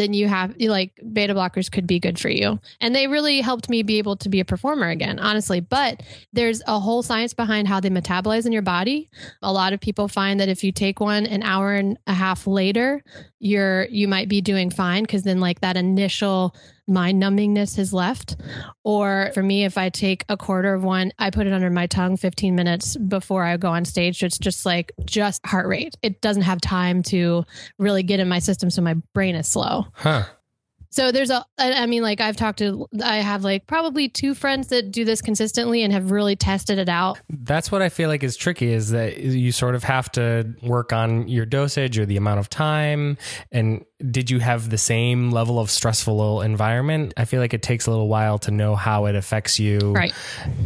[0.00, 2.58] then you have like beta blockers could be good for you.
[2.80, 5.60] And they really helped me be able to be a performer again, honestly.
[5.60, 9.10] But there's a whole science behind how they metabolize in your body.
[9.42, 12.46] A lot of people find that if you take one an hour and a half
[12.46, 13.04] later,
[13.38, 16.54] you're you might be doing fine because then like that initial
[16.86, 18.36] mind numbingness has left.
[18.84, 21.86] Or for me, if I take a quarter of one, I put it under my
[21.86, 24.22] tongue 15 minutes before I go on stage.
[24.22, 25.96] It's just like just heart rate.
[26.02, 27.44] It doesn't have time to
[27.78, 28.70] really get in my system.
[28.70, 29.86] So my brain is slow.
[29.92, 30.24] Huh.
[30.90, 34.68] So there's a, I mean, like I've talked to, I have like probably two friends
[34.68, 37.20] that do this consistently and have really tested it out.
[37.30, 40.92] That's what I feel like is tricky is that you sort of have to work
[40.92, 43.18] on your dosage or the amount of time.
[43.52, 47.14] And did you have the same level of stressful environment?
[47.16, 49.92] I feel like it takes a little while to know how it affects you.
[49.92, 50.12] Right.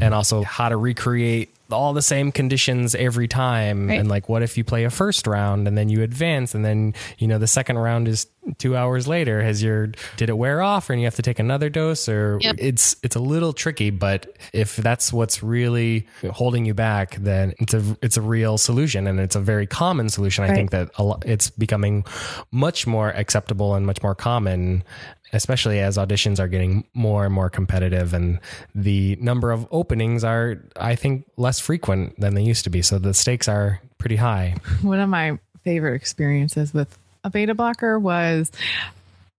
[0.01, 3.89] And also how to recreate all the same conditions every time.
[3.89, 3.99] Right.
[3.99, 6.95] And like, what if you play a first round and then you advance and then,
[7.19, 8.27] you know, the second round is
[8.59, 9.43] two hours later?
[9.43, 12.57] Has your, did it wear off and you have to take another dose or Yep.
[12.59, 17.75] it's, it's a little tricky, but if that's what's really holding you back, then it's
[17.75, 20.45] a, it's a real solution and it's a very common solution.
[20.45, 22.05] I think that a lot, it's becoming
[22.51, 24.85] much more acceptable and much more common
[25.33, 28.39] especially as auditions are getting more and more competitive and
[28.75, 32.99] the number of openings are i think less frequent than they used to be so
[32.99, 38.53] the stakes are pretty high One of my favorite experiences with a beta blocker was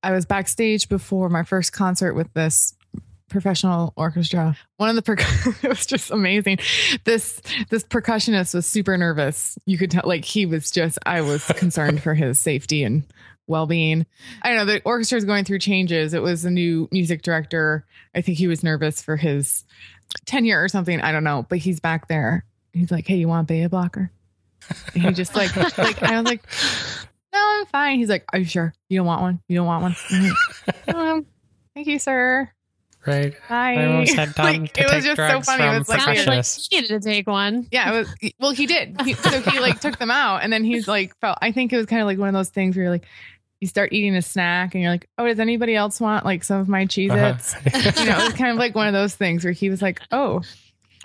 [0.04, 2.76] I was backstage before my first concert with this
[3.30, 4.58] professional orchestra.
[4.78, 5.16] One of the per-
[5.64, 6.60] it was just amazing.
[7.06, 9.58] This this percussionist was super nervous.
[9.66, 13.04] You could tell like he was just I was concerned for his safety and
[13.48, 14.06] well-being.
[14.42, 16.16] I don't know, the orchestra is going through changes.
[16.16, 17.86] It was a new music director.
[18.16, 19.64] I think he was nervous for his
[20.26, 21.00] tenure or something.
[21.00, 22.44] I don't know, but he's back there.
[22.74, 24.12] He's like, "Hey, you want a beta blocker?"
[24.94, 26.44] And he just like like I was like,
[27.36, 28.74] "No, I'm fine." He's like, "Are you sure?
[28.90, 29.40] You don't want one?
[29.48, 29.96] You don't want one?"
[30.88, 31.26] I'm um,
[31.74, 32.50] Thank you, sir.
[33.06, 33.74] right Bye.
[33.76, 35.64] I almost had time Like, to it was take just so funny.
[35.76, 37.68] It was like, Sounded he- like he needed to take one.
[37.72, 38.32] yeah, it was.
[38.40, 39.00] Well, he did.
[39.02, 41.38] He, so he like took them out, and then he's like, felt.
[41.42, 43.06] I think it was kind of like one of those things where you're like,
[43.62, 46.60] you start eating a snack, and you're like, oh, does anybody else want like some
[46.62, 47.56] of my Cheez-Its?
[47.56, 47.92] Uh-huh.
[48.04, 50.00] you know, it was kind of like one of those things where he was like,
[50.12, 50.42] oh,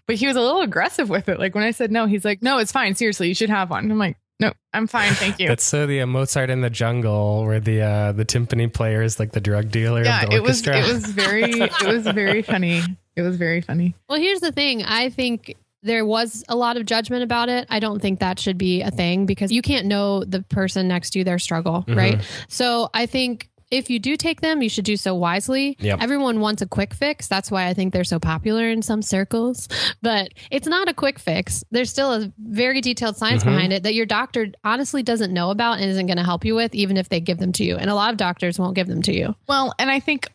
[0.06, 1.38] but he was a little aggressive with it.
[1.38, 2.94] Like when I said no, he's like, no, it's fine.
[2.94, 3.90] Seriously, you should have one.
[3.90, 5.12] I'm like, no, I'm fine.
[5.12, 5.48] Thank you.
[5.48, 9.18] That's so the uh, Mozart in the Jungle, where the uh, the timpani player is
[9.18, 12.42] like the drug dealer yeah, of the it was it was very it was very
[12.52, 12.78] funny.
[12.78, 12.84] It
[13.16, 13.94] It was very funny.
[14.08, 14.82] Well, here's the thing.
[14.82, 17.66] I think there was a lot of judgment about it.
[17.70, 21.10] I don't think that should be a thing because you can't know the person next
[21.10, 21.96] to you, their struggle, Mhm.
[21.96, 22.20] right?
[22.48, 25.76] So I think if you do take them, you should do so wisely.
[25.80, 25.98] Yep.
[26.00, 27.28] Everyone wants a quick fix.
[27.28, 29.68] That's why I think they're so popular in some circles.
[30.02, 31.62] But it's not a quick fix.
[31.70, 33.46] There's still a very detailed science Mhm.
[33.46, 36.54] behind it that your doctor honestly doesn't know about and isn't going to help you
[36.54, 37.76] with, even if they give them to you.
[37.76, 39.34] And a lot of doctors won't give them to you.
[39.48, 40.28] Well, and I think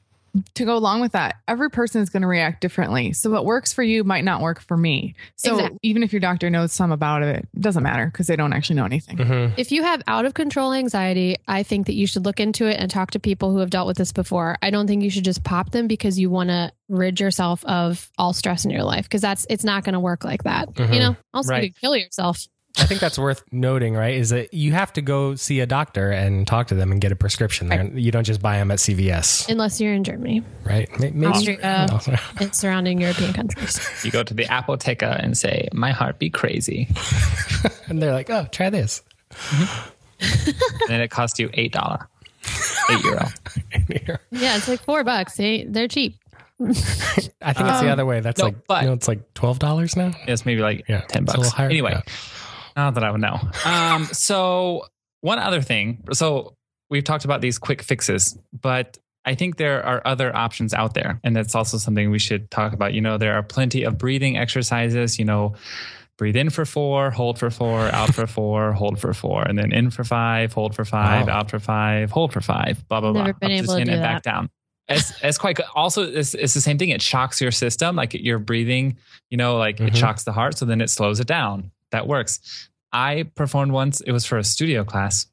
[0.55, 3.13] to go along with that, every person is going to react differently.
[3.13, 5.15] So what works for you might not work for me.
[5.35, 5.79] So Exactly.
[5.83, 8.75] even if your doctor knows some about it, it doesn't matter because they don't actually
[8.77, 9.17] know anything.
[9.17, 9.53] Mhm.
[9.57, 12.79] If you have out of control anxiety, I think that you should look into it
[12.79, 14.57] and talk to people who have dealt with this before.
[14.61, 18.11] I don't think you should just pop them because you want to rid yourself of
[18.17, 20.73] all stress in your life because that's it's not going to work like that.
[20.73, 20.93] Mhm.
[20.93, 21.63] You know, also Right.
[21.63, 22.45] you could kill yourself.
[22.77, 24.15] I think that's worth noting, right?
[24.15, 27.11] Is that you have to go see a doctor and talk to them and get
[27.11, 27.69] a prescription.
[27.69, 27.85] There.
[27.97, 30.89] You don't just buy them at CVS, Unless you're in Germany right?
[30.99, 31.25] May- Maybe.
[31.27, 31.87] Austria.
[31.89, 31.99] No.
[32.39, 33.79] and surrounding European countries.
[34.03, 36.87] You go to the apotheca and say, "My heart be crazy,"
[37.87, 39.01] and they're like, "Oh, try this."
[40.89, 42.07] and it costs you eight dollar,
[42.91, 43.27] eight euro.
[44.31, 45.37] Yeah, it's like four bucks.
[45.37, 46.17] They, they're cheap.
[46.61, 46.77] I think
[47.41, 48.21] it's the Um, other way.
[48.21, 50.11] That's no, like but- you know, it's like twelve dollars now.
[50.27, 51.37] It's maybe like Yeah, ten it's a bucks.
[51.37, 51.69] little higher.
[51.69, 52.01] Anyway, Yeah.
[52.75, 53.39] Not that I would know.
[53.65, 54.85] Um, so
[55.21, 56.03] one other thing.
[56.13, 56.53] So
[56.89, 61.19] we've talked about these quick fixes, but I think there are other options out there,
[61.23, 62.93] and that's also something we should talk about.
[62.93, 65.17] You know, there are plenty of breathing exercises.
[65.19, 65.55] You know.
[66.17, 69.73] Breathe in for four, hold for four, out for four, hold for four, and then
[69.73, 71.39] in for five, hold for five, Wow.
[71.39, 73.49] out for five, hold for five, blah blah Never blah.
[73.49, 74.49] been Up able to in do and back down.
[74.87, 75.65] It's, it's quite good.
[75.75, 76.87] Also, it's, it's the same thing.
[76.87, 78.95] It shocks your system, like your breathing.
[79.29, 79.97] You know, like it Mhm.
[79.97, 81.71] shocks the heart, so then it slows it down.
[81.91, 82.69] That works.
[82.91, 84.01] I performed once.
[84.01, 85.27] It was for a studio class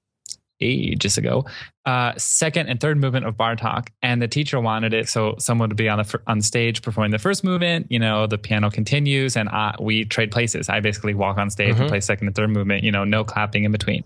[0.60, 1.44] ages ago.
[1.84, 5.76] Uh, second and third movement of Bartok, and the teacher wanted it so someone would
[5.76, 7.86] be on the on stage performing the first movement.
[7.90, 10.68] You know, the piano continues, and I, we trade places.
[10.68, 11.80] I basically walk on stage Mhm.
[11.80, 12.84] and play second and third movement.
[12.84, 14.04] You know, no clapping in between.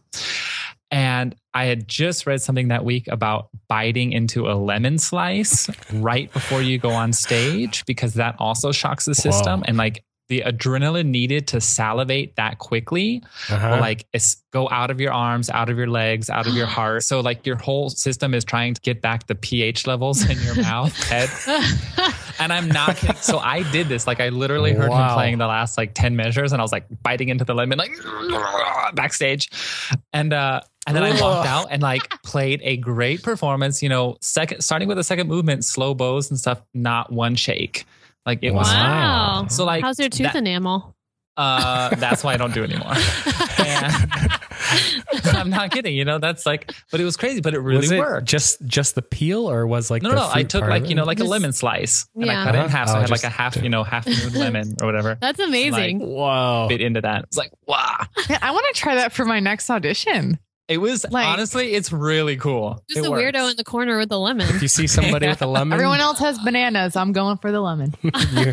[0.91, 6.33] And I had just read something that week about biting into a lemon slice right
[6.33, 9.65] before you go on stage because that also shocks the system.
[9.67, 13.69] And like the adrenaline needed to salivate that quickly Uh-huh.
[13.71, 14.07] will like
[14.53, 17.03] go out of your arms, out of your legs, out of your heart.
[17.05, 20.57] So like your whole system is trying to get back the pH levels in your
[20.57, 21.29] mouth, head.
[22.41, 23.17] And I'm not kidding.
[23.17, 24.07] So I did this.
[24.07, 26.87] Like I literally heard him playing the last like 10 measures and I was like
[27.03, 27.91] biting into the lemon, like
[28.95, 29.51] backstage.
[30.13, 34.17] And uh and then I walked out and like played a great performance, you know,
[34.21, 37.85] second starting with the second movement, slow bows and stuff, not one shake.
[38.27, 39.43] Like it was Wow.
[39.43, 39.47] Wow.
[39.49, 40.95] so like How's your tooth that- enamel?
[41.39, 42.95] uh that's why I don't do it anymore.
[45.35, 47.91] I'm not kidding, you know, that's like but it was crazy, but it really was
[47.93, 48.27] it worked.
[48.27, 50.31] just just the peel or was like No, the no, no.
[50.33, 51.07] I took like, you know, it?
[51.07, 52.45] like a lemon slice and I Yeah.
[52.45, 52.77] cut it in Uh-huh.
[52.77, 52.89] half.
[52.89, 55.17] So Oh, I had like a half, you know, half moon lemon or whatever.
[55.21, 56.01] That's amazing.
[56.01, 56.67] Whoa.
[56.69, 57.25] Bit into that.
[57.25, 58.07] It's like, wow.
[58.31, 60.39] Yeah, I want to try that for my next audition.
[60.69, 62.83] It was Like- honestly, it's really cool.
[62.89, 63.23] Just It a works.
[63.23, 64.49] weirdo in the corner with the lemon.
[64.49, 66.97] If you see somebody with a lemon, Everyone else has bananas.
[66.97, 67.95] I'm going for the lemon.
[68.03, 68.53] you,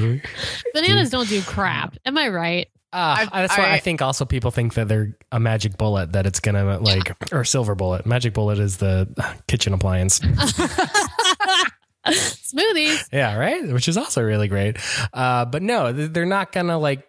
[0.00, 0.20] you,
[0.74, 1.96] Bananas don't do crap.
[2.04, 2.68] Am I right?
[2.92, 6.12] Ah, I- that's why I I- think also people think that they're a magic bullet
[6.12, 8.06] that it's gonna like or silver bullet.
[8.06, 9.08] Magic bullet is the
[9.46, 10.20] kitchen appliance.
[12.06, 13.08] Smoothies.
[13.12, 13.72] Yeah, right.
[13.72, 14.78] Which is also really great.
[15.12, 17.06] Uh, but no, they're not gonna like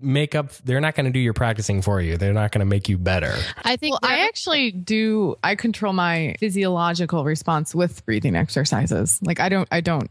[0.00, 0.52] make up.
[0.64, 2.16] They're not gonna do your practicing for you.
[2.16, 3.34] They're not gonna make you better.
[3.64, 5.36] I think Well, I actually do.
[5.42, 9.18] I control my physiological response with breathing exercises.
[9.22, 9.68] Like I don't.
[9.72, 10.10] I don't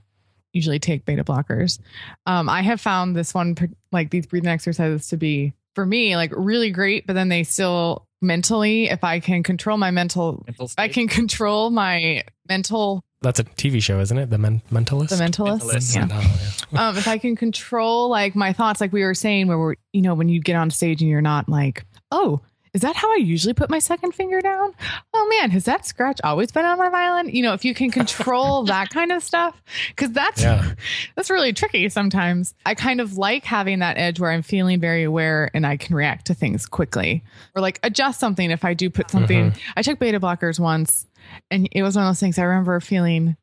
[0.53, 1.79] usually take beta blockers.
[2.25, 3.55] Um, I have found this one,
[3.91, 7.05] like these breathing exercises, to be for me like really great.
[7.05, 11.07] But then they still mentally, if I can control my mental, Mental if I can
[11.07, 14.29] control my mental, That's a TV show, isn't it?
[14.29, 15.09] The Men- Mentalist.
[15.09, 15.61] the mentalist.
[15.61, 15.95] Mentalist.
[15.95, 16.29] Yeah.
[16.71, 16.88] Yeah.
[16.89, 20.01] um, if I can control like my thoughts, like we were saying, where we're, you
[20.03, 22.41] know, when you get on stage and you're not like, oh,
[22.73, 24.73] is that how I usually put my second finger down?
[25.13, 27.29] Oh man, has that scratch always been on my violin?
[27.29, 29.59] You know, if you can control that kind of stuff,
[29.89, 30.73] because that's Yeah.
[31.15, 32.53] that's really tricky sometimes.
[32.65, 35.95] I kind of like having that edge where I'm feeling very aware and I can
[35.95, 37.23] react to things quickly
[37.55, 39.53] or like adjust something if I do put something.
[39.77, 41.07] I took beta blockers once
[41.51, 43.38] and it was one of those things I remember feeling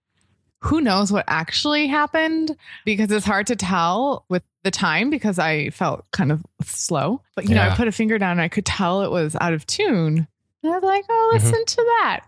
[0.62, 5.70] who knows what actually happened because it's hard to tell with the time because I
[5.70, 7.20] felt kind of slow.
[7.34, 9.52] But you know, I put a finger down and I could tell it was out
[9.52, 10.28] of tune.
[10.62, 11.44] And I was like, oh, mm-hmm.
[11.44, 12.20] listen to that.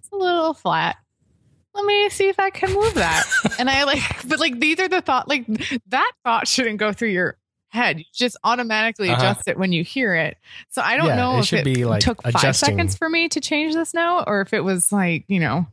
[0.00, 0.96] It's a little flat.
[1.72, 3.24] Let me see if I can move that.
[3.60, 5.46] and I like, but like these are the thought, like
[5.86, 7.36] that thought shouldn't go through your
[7.70, 7.98] head.
[8.00, 9.18] You just automatically Uh-huh.
[9.20, 10.36] adjust it when you hear it.
[10.68, 13.08] So I don't Yeah, know it if should it be, like, took five seconds for
[13.08, 15.66] me to change this note or if it was like, you know,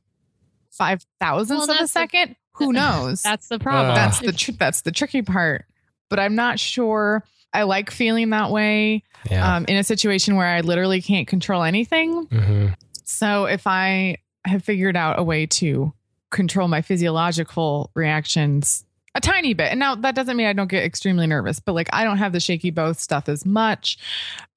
[0.72, 2.36] five thousandths Well, of a that's the- second.
[2.54, 3.22] who knows?
[3.22, 3.92] That's the problem.
[3.92, 3.96] Uh.
[3.96, 5.66] that's the tr- that's the tricky part.
[6.10, 7.24] But I'm not sure.
[7.54, 9.56] I like feeling that way Yeah.
[9.58, 12.28] um, in a situation where I literally can't control anything.
[12.28, 12.76] Mhm.
[13.04, 15.94] So if I have figured out a way to
[16.30, 18.84] control my physiological reactions
[19.15, 21.89] a tiny bit, and now that doesn't mean I don't get extremely nervous, but like
[21.93, 23.98] I don't have the shaky both stuff as much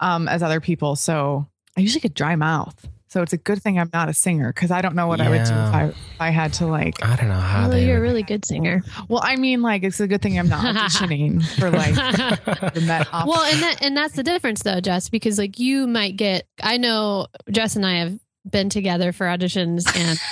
[0.00, 0.96] um, as other people.
[0.96, 2.88] So I usually get dry mouth.
[3.08, 5.28] So it's a good thing I'm not a singer because I don't know what I
[5.28, 7.04] would do if I, if I had to like.
[7.04, 7.84] I don't know how well, they.
[7.84, 8.84] you're a really good singer.
[9.08, 13.08] Well, I mean, like it's a good thing I'm not auditioning for like the Met
[13.12, 13.28] Opera.
[13.28, 16.76] well, and that and that's the difference though, Jess, because like you might get I
[16.76, 18.16] know Jess and I have
[18.50, 19.84] been together for auditions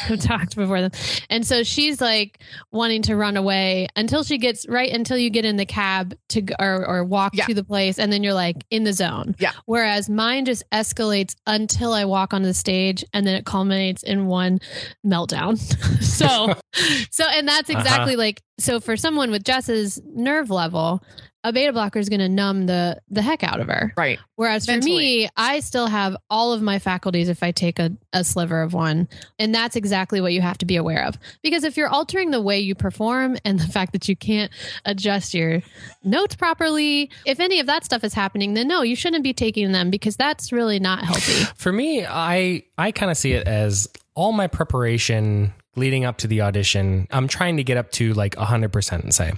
[0.09, 0.91] and talked before them.
[1.31, 2.41] And so she's like
[2.73, 6.43] wanting to run away until she gets right until you get in the cab to
[6.61, 7.47] or or walk Yeah.
[7.47, 9.35] to the place and then you're like in the zone.
[9.39, 9.53] Yeah.
[9.67, 14.27] Whereas mine just escalates until I walk onto the stage and then it culminates in
[14.27, 14.59] one
[15.07, 15.59] meltdown.
[16.03, 16.55] so
[17.11, 17.79] so and that's Uh-huh.
[17.81, 21.03] exactly like so for someone with Jess's nerve level,
[21.45, 23.93] a beta blocker is going to numb the the heck out of her.
[23.97, 24.19] right.
[24.35, 28.23] Whereas for me, I still have all of my faculties if I take a, a
[28.23, 29.09] sliver of one.
[29.39, 31.19] And that's exactly what you have to be aware of.
[31.43, 34.53] Because if you're altering the way you perform and the fact that you can't
[34.85, 35.63] adjust your
[36.05, 39.73] notes properly, if any of that stuff is happening, then no, you shouldn't be taking
[39.73, 41.45] them because that's really not healthy.
[41.57, 46.27] For me, I I kind of see it as all my preparation leading up to
[46.27, 47.07] the audition.
[47.11, 49.33] I'm trying to get up to like 100% and say.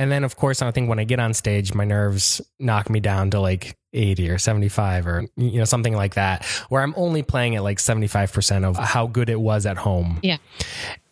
[0.00, 3.00] And then of course, I think when I get on stage, my nerves knock me
[3.00, 7.22] down to like 80 or 75 or you know something like that where I'm only
[7.22, 10.18] playing at like 75% of how good it was at home.
[10.22, 10.38] Yeah.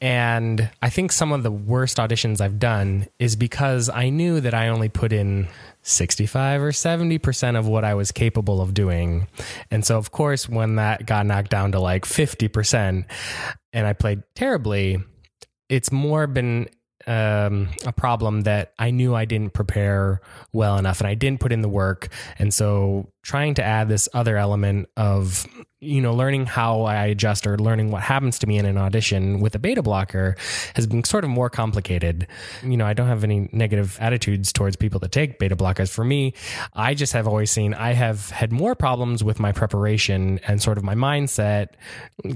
[0.00, 4.54] And I think some of the worst auditions I've done is because I knew that
[4.54, 5.48] I only put in
[5.82, 9.26] 65 or 70% of what I was capable of doing.
[9.70, 13.04] And so, of course, when that got knocked down to like 50%
[13.74, 15.04] and I played terribly,
[15.68, 16.70] it's more been
[17.08, 20.20] um, a problem that I knew I didn't prepare
[20.52, 22.08] well enough and I didn't put in the work.
[22.38, 25.46] And so trying to add this other element of,
[25.80, 29.40] you know, learning how I adjust or learning what happens to me in an audition
[29.40, 30.36] with a beta blocker
[30.74, 32.26] has been sort of more complicated.
[32.62, 35.90] You know, I don't have any negative attitudes towards people that take beta blockers.
[35.90, 36.34] For me,
[36.74, 40.76] I just have always seen I have had more problems with my preparation and sort
[40.76, 41.68] of my mindset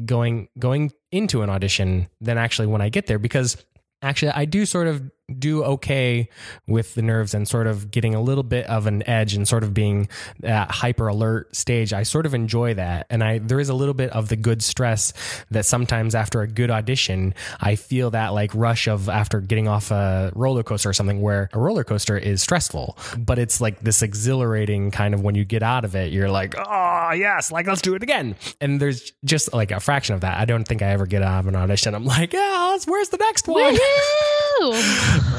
[0.06, 3.62] going going into an audition than actually when I get there because
[4.02, 6.28] actually I do sort of do okay
[6.66, 9.62] with the nerves and sort of getting a little bit of an edge and sort
[9.64, 10.08] of being
[10.40, 11.92] that hyper alert stage.
[11.92, 13.06] I sort of enjoy that.
[13.08, 15.12] And I there is a little bit of the good stress
[15.50, 19.90] that sometimes after a good audition, I feel that like rush of after getting off
[19.90, 24.02] a roller coaster or something where a roller coaster is stressful, but it's like this
[24.02, 27.82] exhilarating kind of when you get out of it, you're like, "Oh, yes, like let's
[27.82, 30.38] do it again." And there's just like a fraction of that.
[30.38, 31.94] I don't think I ever get out of an audition.
[31.94, 33.78] I'm like, "Yeah, where's the next one?"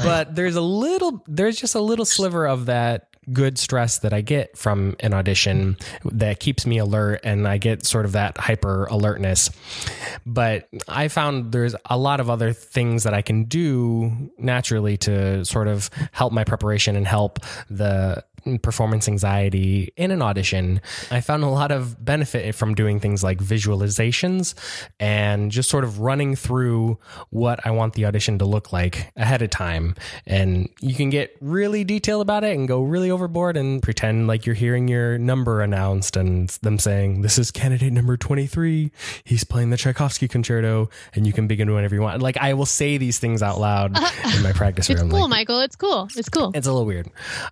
[0.02, 4.20] But there's a little there's just a little sliver of that good stress that I
[4.20, 8.84] get from an audition that keeps me alert and I get sort of that hyper
[8.84, 9.50] alertness.
[10.26, 15.44] But I found there's a lot of other things that I can do naturally to
[15.44, 18.22] sort of help my preparation and help the
[18.62, 20.80] performance anxiety in an audition.
[21.10, 24.54] I found a lot of benefit from doing things like visualizations
[25.00, 26.98] and just sort of running through
[27.30, 29.94] what I want the audition to look like ahead of time.
[30.26, 34.46] And you can get really detailed about it and go really overboard and pretend like
[34.46, 38.90] you're hearing your number announced and them saying, This is candidate number 23.
[39.24, 42.22] He's playing the Tchaikovsky concerto and you can begin whenever you want.
[42.22, 43.96] Like I will say these things out loud
[44.36, 45.08] in my practice It's room.
[45.08, 45.60] It's cool, like, Michael.
[45.60, 46.08] It's cool.
[46.16, 46.52] It's cool.
[46.54, 47.10] it's a little weird.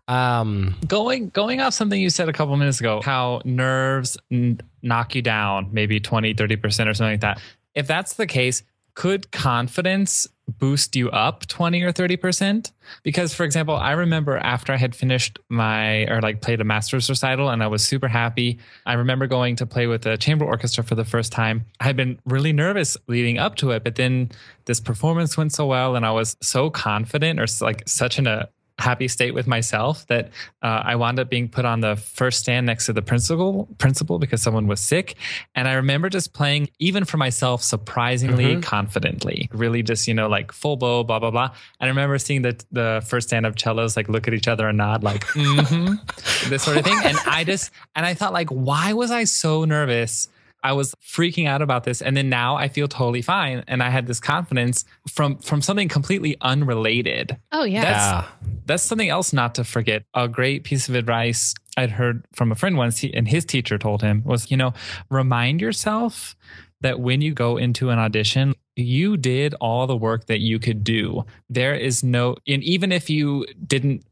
[0.08, 5.14] Um, going going off something you said a couple minutes ago how nerves n- knock
[5.14, 7.40] you down maybe 20 30% or something like that.
[7.74, 8.62] If that's the case
[8.94, 10.26] could confidence
[10.58, 12.72] boost you up 20 or 30%
[13.04, 17.08] because for example i remember after i had finished my or like played a master's
[17.08, 20.84] recital and i was super happy i remember going to play with the chamber orchestra
[20.84, 21.64] for the first time.
[21.80, 24.30] I had been really nervous leading up to it but then
[24.66, 28.48] this performance went so well and i was so confident or like such in a
[28.82, 30.30] happy state with myself that
[30.62, 34.18] uh, I wound up being put on the first stand next to the principal principal
[34.18, 35.14] because someone was sick,
[35.54, 40.52] and I remember just playing even for myself surprisingly confidently, really just you know like
[40.52, 41.50] full bow, blah blah blah.
[41.80, 44.68] And I remember seeing the the first stand of cellos like look at each other
[44.68, 48.48] and nod like mm-hmm, this sort of thing, and I just and I thought like
[48.48, 50.28] why was I so nervous?
[50.62, 53.90] I was freaking out about this and then now I feel totally fine and I
[53.90, 57.82] had this confidence from from something completely unrelated Oh yeah.
[57.82, 58.02] That's-
[58.42, 58.48] yeah.
[58.66, 60.04] that's something else not to forget.
[60.14, 63.78] A great piece of advice I'd heard from a friend once, he, and his teacher
[63.78, 64.72] told him was, you know,
[65.10, 66.36] remind yourself
[66.82, 70.84] that when you go into an audition, you did all the work that you could
[70.84, 71.24] do.
[71.48, 74.04] There is no, and even if you didn't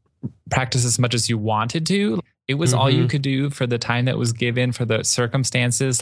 [0.49, 3.09] practice as much as you wanted to, it was all you Mhm.
[3.09, 6.01] could do for the time that was given, for the circumstances.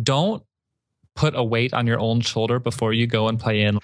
[0.00, 0.42] Don't
[1.14, 3.78] put a weight on your own shoulder before you go and play in.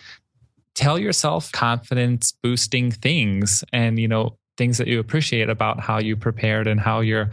[0.75, 6.17] Tell yourself confidence boosting things and, you know, things that you appreciate about how you
[6.17, 7.31] prepared and how you're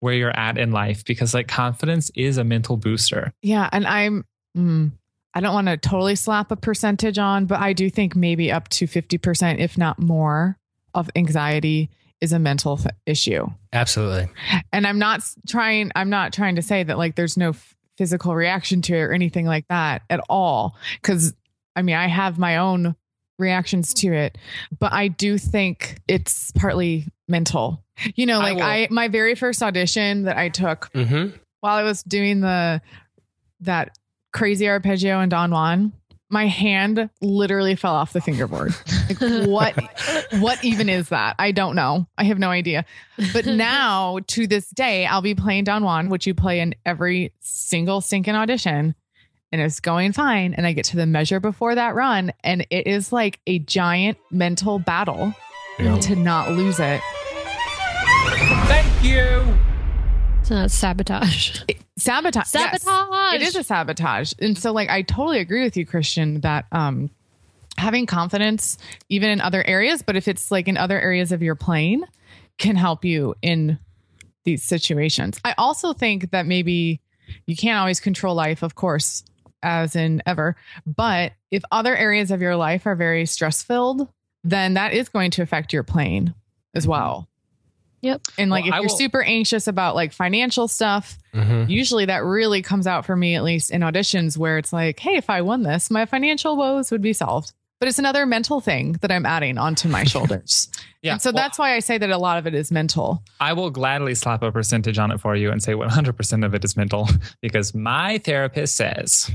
[0.00, 3.32] where you're at in life because like confidence is a mental booster.
[3.42, 4.24] Yeah, and I'm
[4.56, 4.92] mm,
[5.34, 8.68] I don't want to totally slap a percentage on, but I do think maybe up
[8.70, 10.58] to 50% if not more
[10.94, 13.46] of anxiety is a mental th- issue.
[13.72, 14.28] Absolutely.
[14.72, 18.34] And I'm not trying I'm not trying to say that like there's no f- physical
[18.34, 21.34] reaction to it or anything like that at all cuz
[21.76, 22.94] I mean, I have my own
[23.38, 24.36] reactions to it,
[24.78, 27.82] but I do think it's partly mental.
[28.14, 31.36] You know, like will- I my very first audition that I took Mm-hmm.
[31.60, 32.80] while I was doing the
[33.60, 33.96] that
[34.32, 35.92] crazy arpeggio in Don Juan,
[36.32, 38.74] my hand literally fell off the fingerboard.
[39.08, 39.74] Like what
[40.40, 41.36] what even is that?
[41.38, 42.06] I don't know.
[42.16, 42.84] I have no idea.
[43.32, 47.32] But now to this day, I'll be playing Don Juan, which you play in every
[47.40, 48.94] single stinking audition.
[49.52, 50.54] And it's going fine.
[50.54, 52.32] And I get to the measure before that run.
[52.42, 55.34] And it is like a giant mental battle
[55.78, 55.98] Yeah.
[55.98, 57.02] to not lose it.
[58.66, 59.54] Thank you.
[60.44, 61.60] So that's sabotage.
[61.98, 62.54] Sabotage.
[62.54, 62.82] yes.
[62.82, 63.34] Sabotage.
[63.34, 67.10] it is a sabotage and so like i totally agree with you christian that um
[67.76, 68.78] having confidence
[69.08, 72.04] even in other areas but if it's like in other areas of your plane
[72.58, 73.78] can help you in
[74.44, 77.00] these situations i also think that maybe
[77.46, 79.22] you can't always control life of course
[79.62, 84.08] as in ever but if other areas of your life are very stress filled
[84.44, 86.34] then that is going to affect your plane
[86.74, 87.28] as well
[88.02, 88.20] Yep.
[88.38, 91.70] and like Well, if I you're will- super anxious about like financial stuff Mm-hmm.
[91.70, 95.16] usually that really comes out for me at least in auditions where it's like hey
[95.16, 98.92] if i won this my financial woes would be solved but it's another mental thing
[99.00, 100.68] that i'm adding onto my shoulders
[101.00, 101.12] Yeah.
[101.12, 103.54] and so well, that's why i say that a lot of it is mental I
[103.54, 106.76] will gladly slap a percentage on it for you and say 100% of it is
[106.76, 107.08] mental
[107.40, 109.30] because my therapist says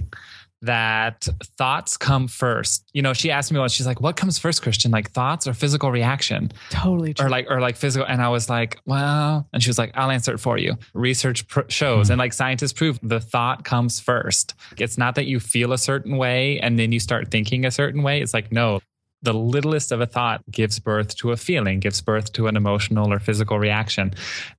[0.62, 1.28] that
[1.58, 2.90] thoughts come first.
[2.94, 4.92] You know, she asked me once, she's like, what comes first, Christian?
[4.92, 6.52] Like thoughts or physical reaction?
[6.70, 8.08] totally true Or like, or like physical.
[8.08, 10.78] And I was like, well, and she was like, I'll answer it for you.
[10.94, 12.14] Research pr- shows hmm.
[12.14, 14.56] and like scientists prove the thought comes first.
[14.78, 18.04] It's not that you feel a certain way and then you start thinking a certain
[18.04, 18.22] way.
[18.22, 18.80] It's like, no,
[19.24, 23.12] the littlest of a thought gives birth to a feeling, gives birth to an emotional
[23.12, 24.14] or physical reaction.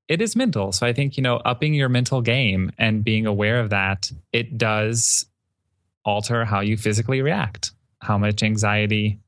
[0.08, 0.72] It is mental.
[0.72, 4.58] So I think, you know, upping your mental game and being aware of that, it
[4.58, 5.26] does
[6.08, 9.20] alter how you physically react, how much anxiety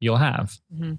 [0.00, 0.58] you'll have.
[0.74, 0.94] Mm-hmm.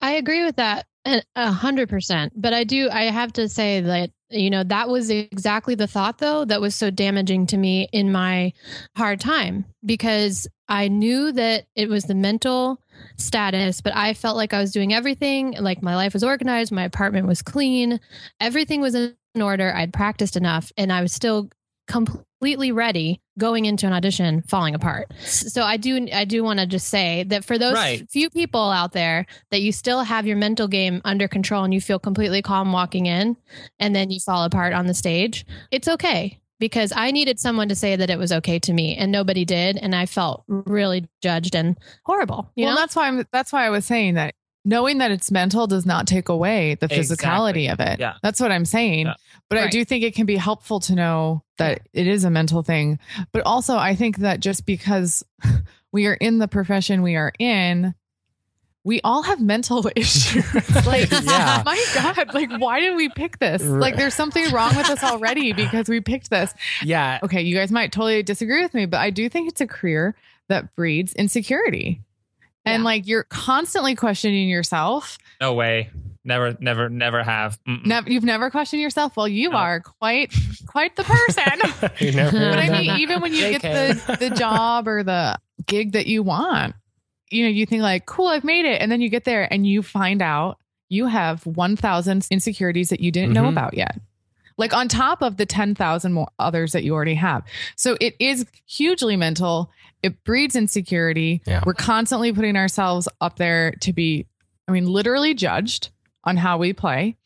[0.00, 2.32] I agree with that a a hundred percent.
[2.36, 6.18] But I do, I have to say that, you know, that was exactly the thought
[6.18, 8.52] though that was so damaging to me in my
[8.96, 12.80] hard time because I knew that it was the mental
[13.16, 15.56] status, but I felt like I was doing everything.
[15.58, 18.00] Like my life was organized, my apartment was clean,
[18.40, 19.74] everything was in order.
[19.74, 21.50] I'd practiced enough and I was still
[21.88, 25.06] completely ready going into an audition falling apart.
[25.20, 28.06] So I do I do want to just say that for those Right.
[28.10, 31.80] few people out there that you still have your mental game under control and you
[31.80, 33.36] feel completely calm walking in
[33.78, 37.74] and then you fall apart on the stage, it's okay because I needed someone to
[37.74, 41.54] say that it was okay to me and nobody did and I felt really judged
[41.54, 42.80] and horrible, you well know?
[42.80, 44.34] that's why i'm that's why i was saying that
[44.64, 47.16] knowing that it's mental does not take away the Exactly.
[47.16, 48.14] physicality of it Yeah.
[48.22, 49.14] that's what i'm saying Yeah.
[49.54, 52.62] But i do think it can be helpful to know that it is a mental
[52.62, 52.98] thing
[53.32, 55.24] but also i think that just because
[55.92, 57.94] we are in the profession we are in
[58.84, 60.44] we all have mental issues
[60.86, 61.62] like Yeah.
[61.64, 65.52] my god like why did we pick this like there's something wrong with us already
[65.52, 67.20] because we picked this Yeah.
[67.22, 70.16] okay, you guys might totally disagree with me, but I do think it's a career
[70.48, 72.02] that breeds insecurity.
[72.64, 72.84] And Yeah.
[72.84, 75.16] like you're constantly questioning yourself.
[75.40, 75.90] No way.
[76.24, 77.58] Never, never, never have.
[77.66, 79.16] Never, you've never questioned yourself.
[79.16, 79.56] Well, you No.
[79.56, 80.32] are quite,
[80.66, 81.90] quite the person.
[81.98, 86.06] You but I mean, even when you get the, the job or the gig that
[86.06, 86.74] you want,
[87.30, 88.80] you know, you think like, cool, I've made it.
[88.80, 90.58] And then you get there and you find out
[90.88, 93.48] you have 1,000 insecurities that you didn't know Mhm.
[93.52, 93.98] about yet.
[94.58, 97.42] Like on top of the 10,000 more others that you already have.
[97.74, 99.70] So it is hugely mental.
[100.02, 101.40] It breeds insecurity.
[101.46, 101.62] Yeah.
[101.66, 104.26] We're constantly putting ourselves up there to be,
[104.68, 105.90] I mean, literally judged
[106.24, 107.16] on how we play.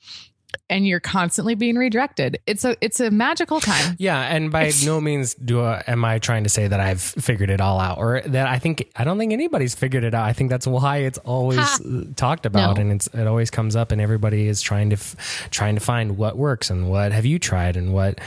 [0.70, 2.40] And you're constantly being redirected.
[2.47, 3.94] It's a it's a magical time.
[3.99, 7.51] Yeah, and by no means do I, am I trying to say that I've figured
[7.51, 10.24] it all out, or that I think I don't think anybody's figured it out.
[10.24, 11.78] I think that's why it's always Ha.
[11.84, 12.80] uh, talked about, No.
[12.82, 16.16] and it's it always comes up, and everybody is trying to f- trying to find
[16.16, 18.18] what works and what have you tried and what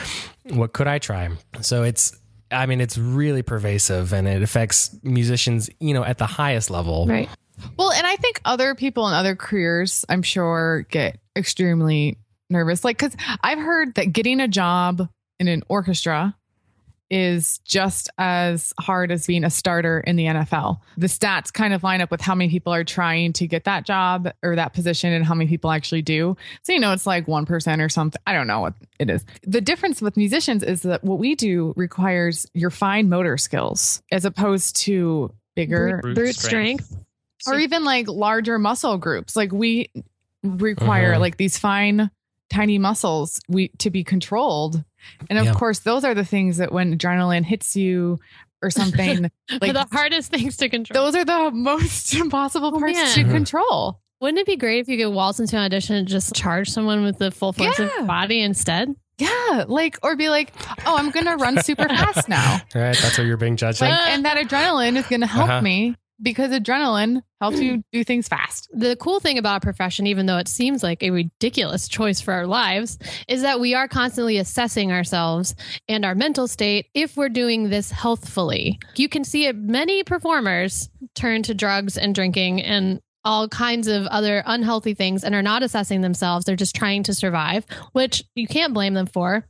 [0.50, 1.30] what could I try.
[1.62, 2.16] So it's
[2.52, 7.06] I mean, it's really pervasive and it affects musicians, you know, at the highest level.
[7.08, 7.30] Right.
[7.78, 12.18] Well, and I think other people in other careers, I'm sure, get extremely
[12.50, 12.84] nervous.
[12.84, 15.08] Like, because I've heard that getting a job
[15.40, 16.36] in an orchestra
[17.10, 20.80] is just as hard as being a starter in the NFL.
[20.98, 23.86] The stats kind of line up with how many people are trying to get that
[23.86, 26.38] job or that position and how many people actually do.
[26.62, 28.22] So, you know, it's like 1% or something.
[28.28, 29.26] I don't know what it is.
[29.44, 34.24] The difference with musicians is that what we do requires your fine motor skills as
[34.24, 36.86] opposed to bigger Brute Brute strength.
[36.86, 37.06] strength.
[37.48, 39.36] Or even like larger muscle groups.
[39.36, 39.92] Like we
[40.44, 41.20] require Mhm.
[41.20, 42.10] like these fine,
[42.50, 44.84] tiny muscles we to be controlled.
[45.30, 45.54] And of Yeah.
[45.54, 48.20] course, those are the things that when adrenaline hits you
[48.62, 49.30] or something,
[49.62, 51.06] like the hardest things to control.
[51.06, 53.14] those are the most impossible Oh, parts man.
[53.16, 54.00] to control.
[54.22, 57.04] Wouldn't it be great if you could waltz into an audition and just charge someone
[57.04, 57.90] with the full force Yeah.
[58.02, 58.94] of body instead?
[59.18, 60.52] Yeah, like or be like,
[60.86, 62.98] oh, I'm gonna run super fast now, Right.
[62.98, 65.62] That's what you're being judged like, and that adrenaline is gonna help Uh-huh.
[65.62, 68.70] me because adrenaline helps you do things fast.
[68.72, 72.34] The cool thing about a profession, even though it seems like a ridiculous choice for
[72.34, 72.98] our lives,
[73.28, 75.56] is that we are constantly assessing ourselves
[75.88, 78.80] and our mental state if we're doing this healthfully.
[78.96, 84.06] You can see it, many performers turn to drugs and drinking and all kinds of
[84.08, 86.46] other unhealthy things and are not assessing themselves.
[86.46, 89.46] They're just trying to survive, which you can't blame them for.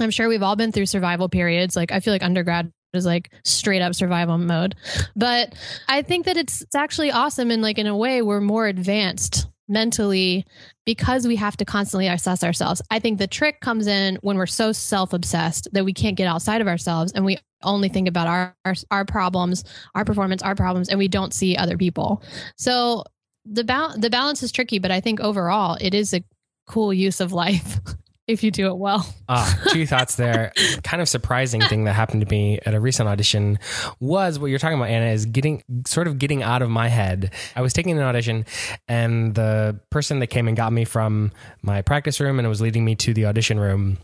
[0.00, 1.74] I'm sure we've all been through survival periods.
[1.74, 4.74] Like I feel like undergrad is like straight up survival mode.
[5.16, 5.54] But
[5.88, 9.46] I think that it's it's actually awesome and like in a way we're more advanced
[9.68, 10.46] mentally
[10.86, 12.80] because we have to constantly assess ourselves.
[12.90, 16.62] I think the trick comes in when we're so self-obsessed that we can't get outside
[16.62, 19.64] of ourselves and we only think about our our, our problems,
[19.94, 22.22] our performance, our problems and we don't see other people.
[22.56, 23.04] So
[23.44, 26.24] the ba- the balance is tricky, but I think overall it is a
[26.66, 27.80] cool use of life
[28.28, 29.04] if you do it well.
[29.28, 30.52] Ah, two thoughts there.
[30.84, 33.58] kind of surprising thing that happened to me at a recent audition
[33.98, 37.32] was what you're talking about, Anna, is getting sort of getting out of my head.
[37.56, 38.44] I was taking an audition,
[38.86, 42.84] and the person that came and got me from my practice room and was leading
[42.84, 43.98] me to the audition room.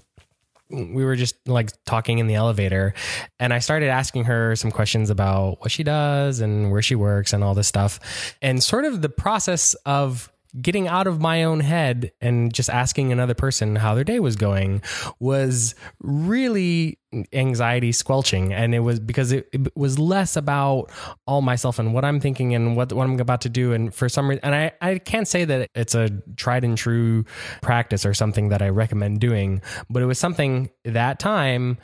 [0.71, 2.95] We were just like talking in the elevator,
[3.39, 7.35] and I started asking her some questions about what she does and where she works
[7.35, 8.01] and all this stuff.
[8.41, 13.13] And sort of the process of getting out of my own head and just asking
[13.13, 14.83] another person how their day was going
[15.19, 16.99] was really
[17.33, 18.53] anxiety squelching.
[18.53, 20.91] And it was because it, it was less about
[21.27, 23.73] all myself and what i'm thinking and what, what i'm about to do.
[23.73, 27.25] And for some reason and I, I can't say that it's a tried and true
[27.63, 31.79] practice or something that i recommend doing but it was something that time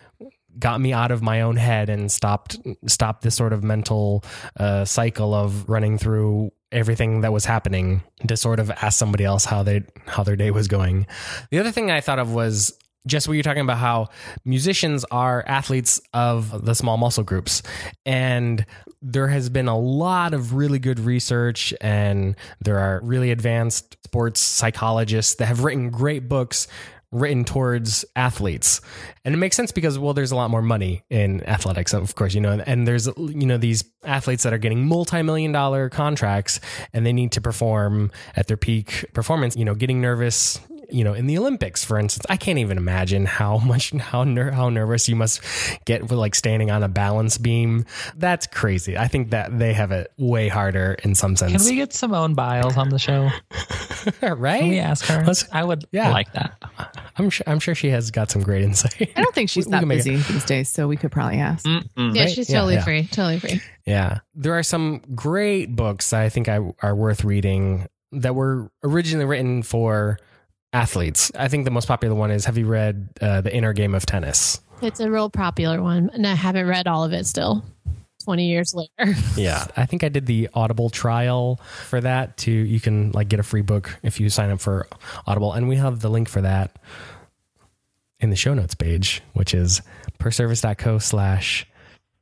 [0.59, 4.25] got me out of my own head and stopped stopped this sort of mental
[4.59, 9.45] uh, cycle of running through everything that was happening to sort of ask somebody else
[9.45, 11.07] how they how their day was going.
[11.51, 14.09] The other thing I thought of was just what you're talking about how
[14.45, 17.63] musicians are athletes of the small muscle groups
[18.05, 18.67] and
[19.01, 24.41] there has been a lot of really good research and there are really advanced sports
[24.41, 26.69] psychologists that have written great books
[27.13, 28.81] written towards athletes.
[29.25, 32.35] And it makes sense because well there's a lot more money in athletics of course
[32.35, 36.61] you know and there's you know these athletes that are getting multi-million dollar contracts
[36.93, 40.61] and they need to perform at their peak performance you know getting nervous
[40.93, 44.51] you know in the olympics for instance i can't even imagine how much how ner-
[44.51, 45.41] how nervous you must
[45.85, 47.85] get with like standing on a balance beam
[48.17, 51.53] that's crazy i think that they have it way harder in some sense.
[51.53, 53.29] Can we get Simone Biles on the show?
[54.23, 55.25] right Can we ask her?
[55.25, 56.11] Let's- I would yeah.
[56.11, 56.57] like that.
[57.17, 59.71] i'm sure i'm sure she has got some great insight I don't think she's We-
[59.71, 61.65] we that can make it- busy these days, so we could probably ask.
[61.67, 62.15] Mm-mm.
[62.15, 62.31] Yeah, Right?
[62.31, 62.85] she's Yeah, totally yeah.
[62.85, 63.07] free.
[63.07, 63.61] Totally free.
[63.87, 64.21] Yeah.
[64.35, 69.25] There are some great books that I think I, are worth reading that were originally
[69.27, 70.19] written for
[70.73, 71.33] athletes.
[71.35, 74.07] I think the most popular one is Have you read uh, The Inner Game of
[74.07, 74.61] Tennis?
[74.83, 77.65] It's a real popular one, and I haven't read all of it still.
[78.25, 79.15] Twenty years later.
[79.37, 79.67] Yeah.
[79.77, 82.51] I think I did the Audible trial for that too.
[82.53, 84.87] You can like get a free book if you sign up for
[85.27, 85.53] Audible.
[85.55, 86.77] And we have the link for that
[88.21, 89.81] in the show notes page, which is
[90.19, 91.67] perservice.co slash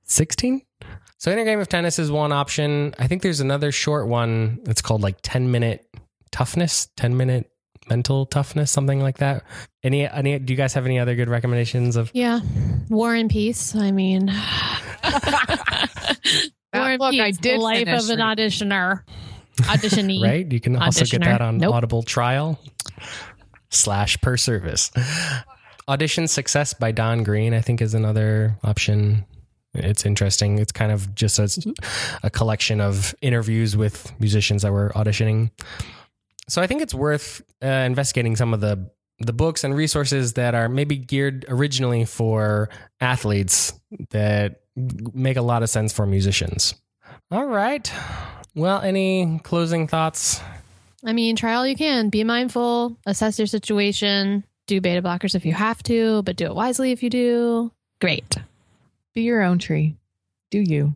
[0.05, 0.63] 16.
[1.19, 2.95] So Inner Game of Tennis is one option.
[2.99, 4.61] I think there's another short one.
[4.67, 5.85] It's called like 10 minute
[6.31, 7.51] toughness, 10 minute
[7.89, 9.45] mental toughness, something like that.
[9.83, 12.11] Any, any, do you guys have any other good recommendations of?
[12.15, 12.41] Yeah.
[12.89, 13.75] War and Peace.
[13.75, 14.27] I mean,
[16.75, 19.03] War and book Peace, I The did Life of an Auditioner.
[19.63, 20.23] Auditionee.
[20.23, 20.51] Right?
[20.51, 21.75] You can also get that on Nope.
[21.75, 22.59] Audible trial
[23.71, 24.91] slash per service.
[25.89, 29.25] Audition Success by Don Greene, I think, is another option.
[29.75, 30.59] It's interesting.
[30.59, 31.75] It's kind of just a,
[32.23, 35.51] a collection of interviews with musicians that were auditioning.
[36.49, 38.91] So I think it's worth uh, investigating some of the
[39.21, 42.69] the books and resources that are maybe geared originally for
[43.01, 43.73] athletes
[44.11, 44.61] that
[45.13, 46.75] make a lot of sense for musicians.
[47.33, 47.93] All right.
[48.55, 50.41] Well, any closing thoughts?
[51.05, 52.11] I mean, try all you can.
[52.11, 56.55] Be mindful, assess your situation, do beta blockers if you have to, but do it
[56.55, 57.73] wisely if you do.
[58.01, 58.37] Great.
[59.15, 59.97] Be your own tree.
[60.53, 60.95] Do you.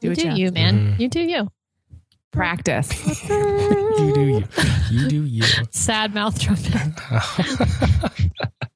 [0.00, 0.94] Do You do you, man.
[0.96, 1.00] Mhm.
[1.00, 1.50] You do you.
[2.32, 2.90] Practice.
[3.98, 4.44] You do you.
[4.92, 5.42] You do you.
[5.70, 6.72] Sad mouth trumpet.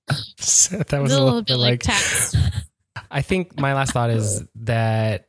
[0.09, 2.35] that was a a little bit like like.
[3.09, 5.27] I think my last thought is that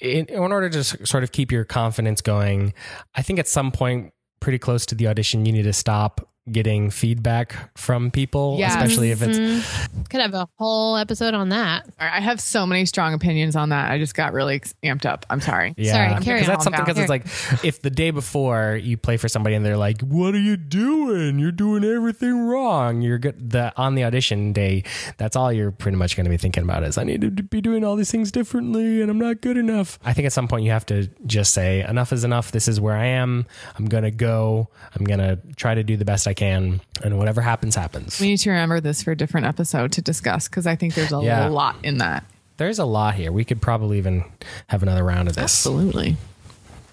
[0.00, 2.74] in, in order to sort of keep your confidence going,
[3.14, 6.90] I think at some point, pretty close to the audition, you need to stop getting
[6.90, 8.72] feedback from people, Yes.
[8.74, 9.38] especially if it's.
[9.38, 10.10] Mhm.
[10.10, 11.86] Could have a whole episode on that.
[11.98, 13.90] I have so many strong opinions on that.
[13.90, 15.24] I just got really amped up.
[15.30, 15.72] I'm sorry.
[15.78, 16.72] Yeah, Sorry, because that's on.
[16.74, 16.84] something.
[16.84, 17.24] Because it's like
[17.64, 21.38] if the day before you play for somebody and they're like, "What are you doing?
[21.38, 23.50] You're doing everything wrong." You're good.
[23.50, 24.84] The on the audition day,
[25.16, 27.60] that's all you're pretty much going to be thinking about is, "I need to be
[27.62, 30.64] doing all these things differently, and I'm not good enough." I think at some point
[30.64, 32.52] you have to just say, "Enough is enough.
[32.52, 33.46] This is where I am.
[33.78, 34.68] I'm gonna go.
[34.94, 38.38] I'm gonna try to do the best I can, and whatever happens, happens." We need
[38.38, 41.46] to remember this for a different episode to discuss because I think there's a Yeah.
[41.48, 42.24] lot in that.
[42.56, 43.32] There's a lot here.
[43.32, 44.24] We could probably even
[44.68, 45.42] have another round of this.
[45.42, 46.16] Absolutely.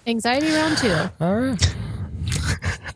[0.06, 0.92] Anxiety round two.
[1.20, 1.74] All right.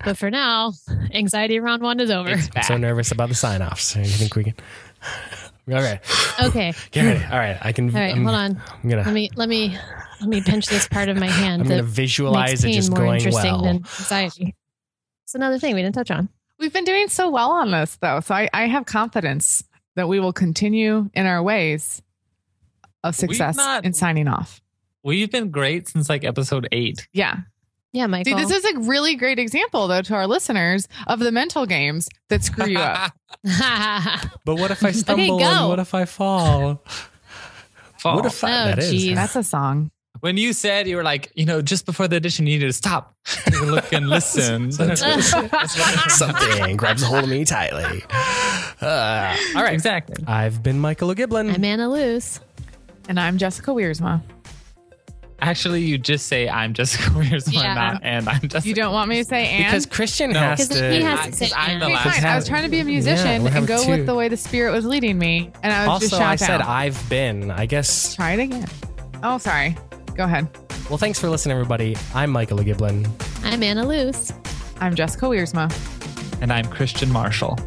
[0.04, 0.72] But for now,
[1.12, 2.30] anxiety round one is over.
[2.30, 3.94] I'm so nervous about the sign offs.
[3.96, 4.54] You think we can?
[5.68, 6.00] Okay.
[6.42, 6.72] Okay.
[6.92, 7.24] Get ready.
[7.24, 7.88] All right, I can.
[7.88, 8.62] All right, I'm, hold on.
[8.82, 9.02] I'm gonna.
[9.02, 9.76] Let me let me
[10.20, 11.62] let me pinch this part of my hand.
[11.62, 13.62] I'm gonna visualize it just more going interesting well.
[13.62, 14.54] than anxiety.
[15.24, 16.28] It's another thing we didn't touch on.
[16.58, 18.20] We've been doing so well on this, though.
[18.20, 19.62] So I, I have confidence
[19.94, 22.02] that we will continue in our ways
[23.04, 24.60] of success not- in signing off.
[25.02, 27.06] We've been great since like episode eight.
[27.12, 27.36] Yeah.
[27.92, 28.36] Yeah, Michael.
[28.36, 32.08] See, this is a really great example, though, to our listeners of the mental games
[32.28, 33.12] that screw you up.
[34.44, 35.44] But what if I stumble go.
[35.44, 36.82] and what if I fall?
[37.98, 38.16] Fall.
[38.16, 38.90] What if I, Oh, that is?
[38.90, 39.14] geez.
[39.14, 39.90] That's a song.
[40.20, 42.72] When you said you were like, you know, just before the audition, you needed to
[42.72, 43.14] stop,
[43.62, 44.72] look and listen.
[46.08, 48.02] Something grabs a hold of me tightly.
[48.80, 49.74] Uh, all right.
[49.74, 50.24] exactly.
[50.26, 51.52] I've been Michael O'Giblin.
[51.54, 52.40] I'm Anna Luce.
[53.08, 54.20] And I'm Jessica Wiersma.
[55.38, 57.74] Actually, you just say I'm Jessica Wiersma, Yeah.
[57.74, 58.66] not and I'm Jessica.
[58.66, 59.64] You don't want me to say and?
[59.66, 60.40] because Christian No.
[60.40, 60.90] has Because to.
[60.90, 62.24] he has I- say I'm the last- fine.
[62.24, 63.90] I was trying to be a musician we'll and go two.
[63.90, 65.52] with the way the spirit was leading me.
[65.62, 66.68] And I was also, just shout I said down.
[66.68, 67.50] I've been.
[67.50, 68.14] I guess.
[68.14, 68.66] Try it again.
[69.22, 69.76] Oh, sorry.
[70.16, 70.48] Go ahead.
[70.88, 71.96] Well, thanks for listening, everybody.
[72.14, 73.08] I'm Michael Giblin.
[73.44, 74.32] I'm Anna Luce.
[74.80, 75.70] I'm Jessica Wiersma.
[76.40, 77.58] and I'm Christian Marshall.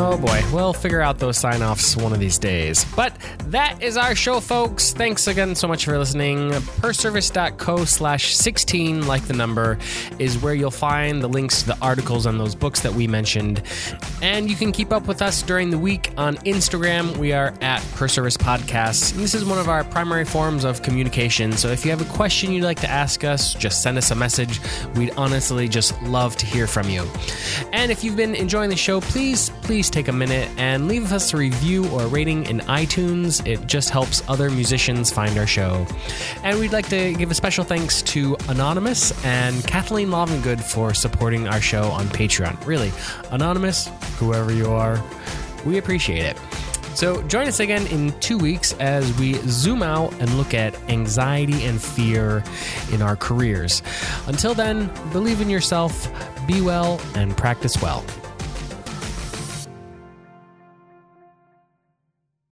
[0.00, 2.86] Oh boy, we'll figure out those sign offs one of these days.
[2.94, 3.12] But
[3.46, 4.92] that is our show, folks.
[4.92, 6.52] Thanks again so much for listening.
[6.78, 9.76] Perservice.co slash 16, like the number,
[10.20, 13.60] is where you'll find the links to the articles on those books that we mentioned.
[14.22, 17.16] And you can keep up with us during the week on Instagram.
[17.16, 19.12] We are at Perservice Podcasts.
[19.12, 21.50] And this is one of our primary forms of communication.
[21.50, 24.14] So if you have a question you'd like to ask us, just send us a
[24.14, 24.60] message.
[24.94, 27.04] We'd honestly just love to hear from you.
[27.72, 31.32] And if you've been enjoying the show, please, please take a minute and leave us
[31.34, 33.46] a review or rating in iTunes.
[33.46, 35.86] It just helps other musicians find our show.
[36.42, 41.48] And we'd like to give a special thanks to Anonymous and Kathleen Lovengood for supporting
[41.48, 42.64] our show on Patreon.
[42.66, 42.92] Really,
[43.30, 45.02] Anonymous, whoever you are,
[45.64, 46.36] we appreciate it.
[46.94, 51.64] So join us again in two weeks as we zoom out and look at anxiety
[51.64, 52.42] and fear
[52.92, 53.82] in our careers.
[54.26, 56.08] Until then, believe in yourself,
[56.48, 58.04] be well, and practice well.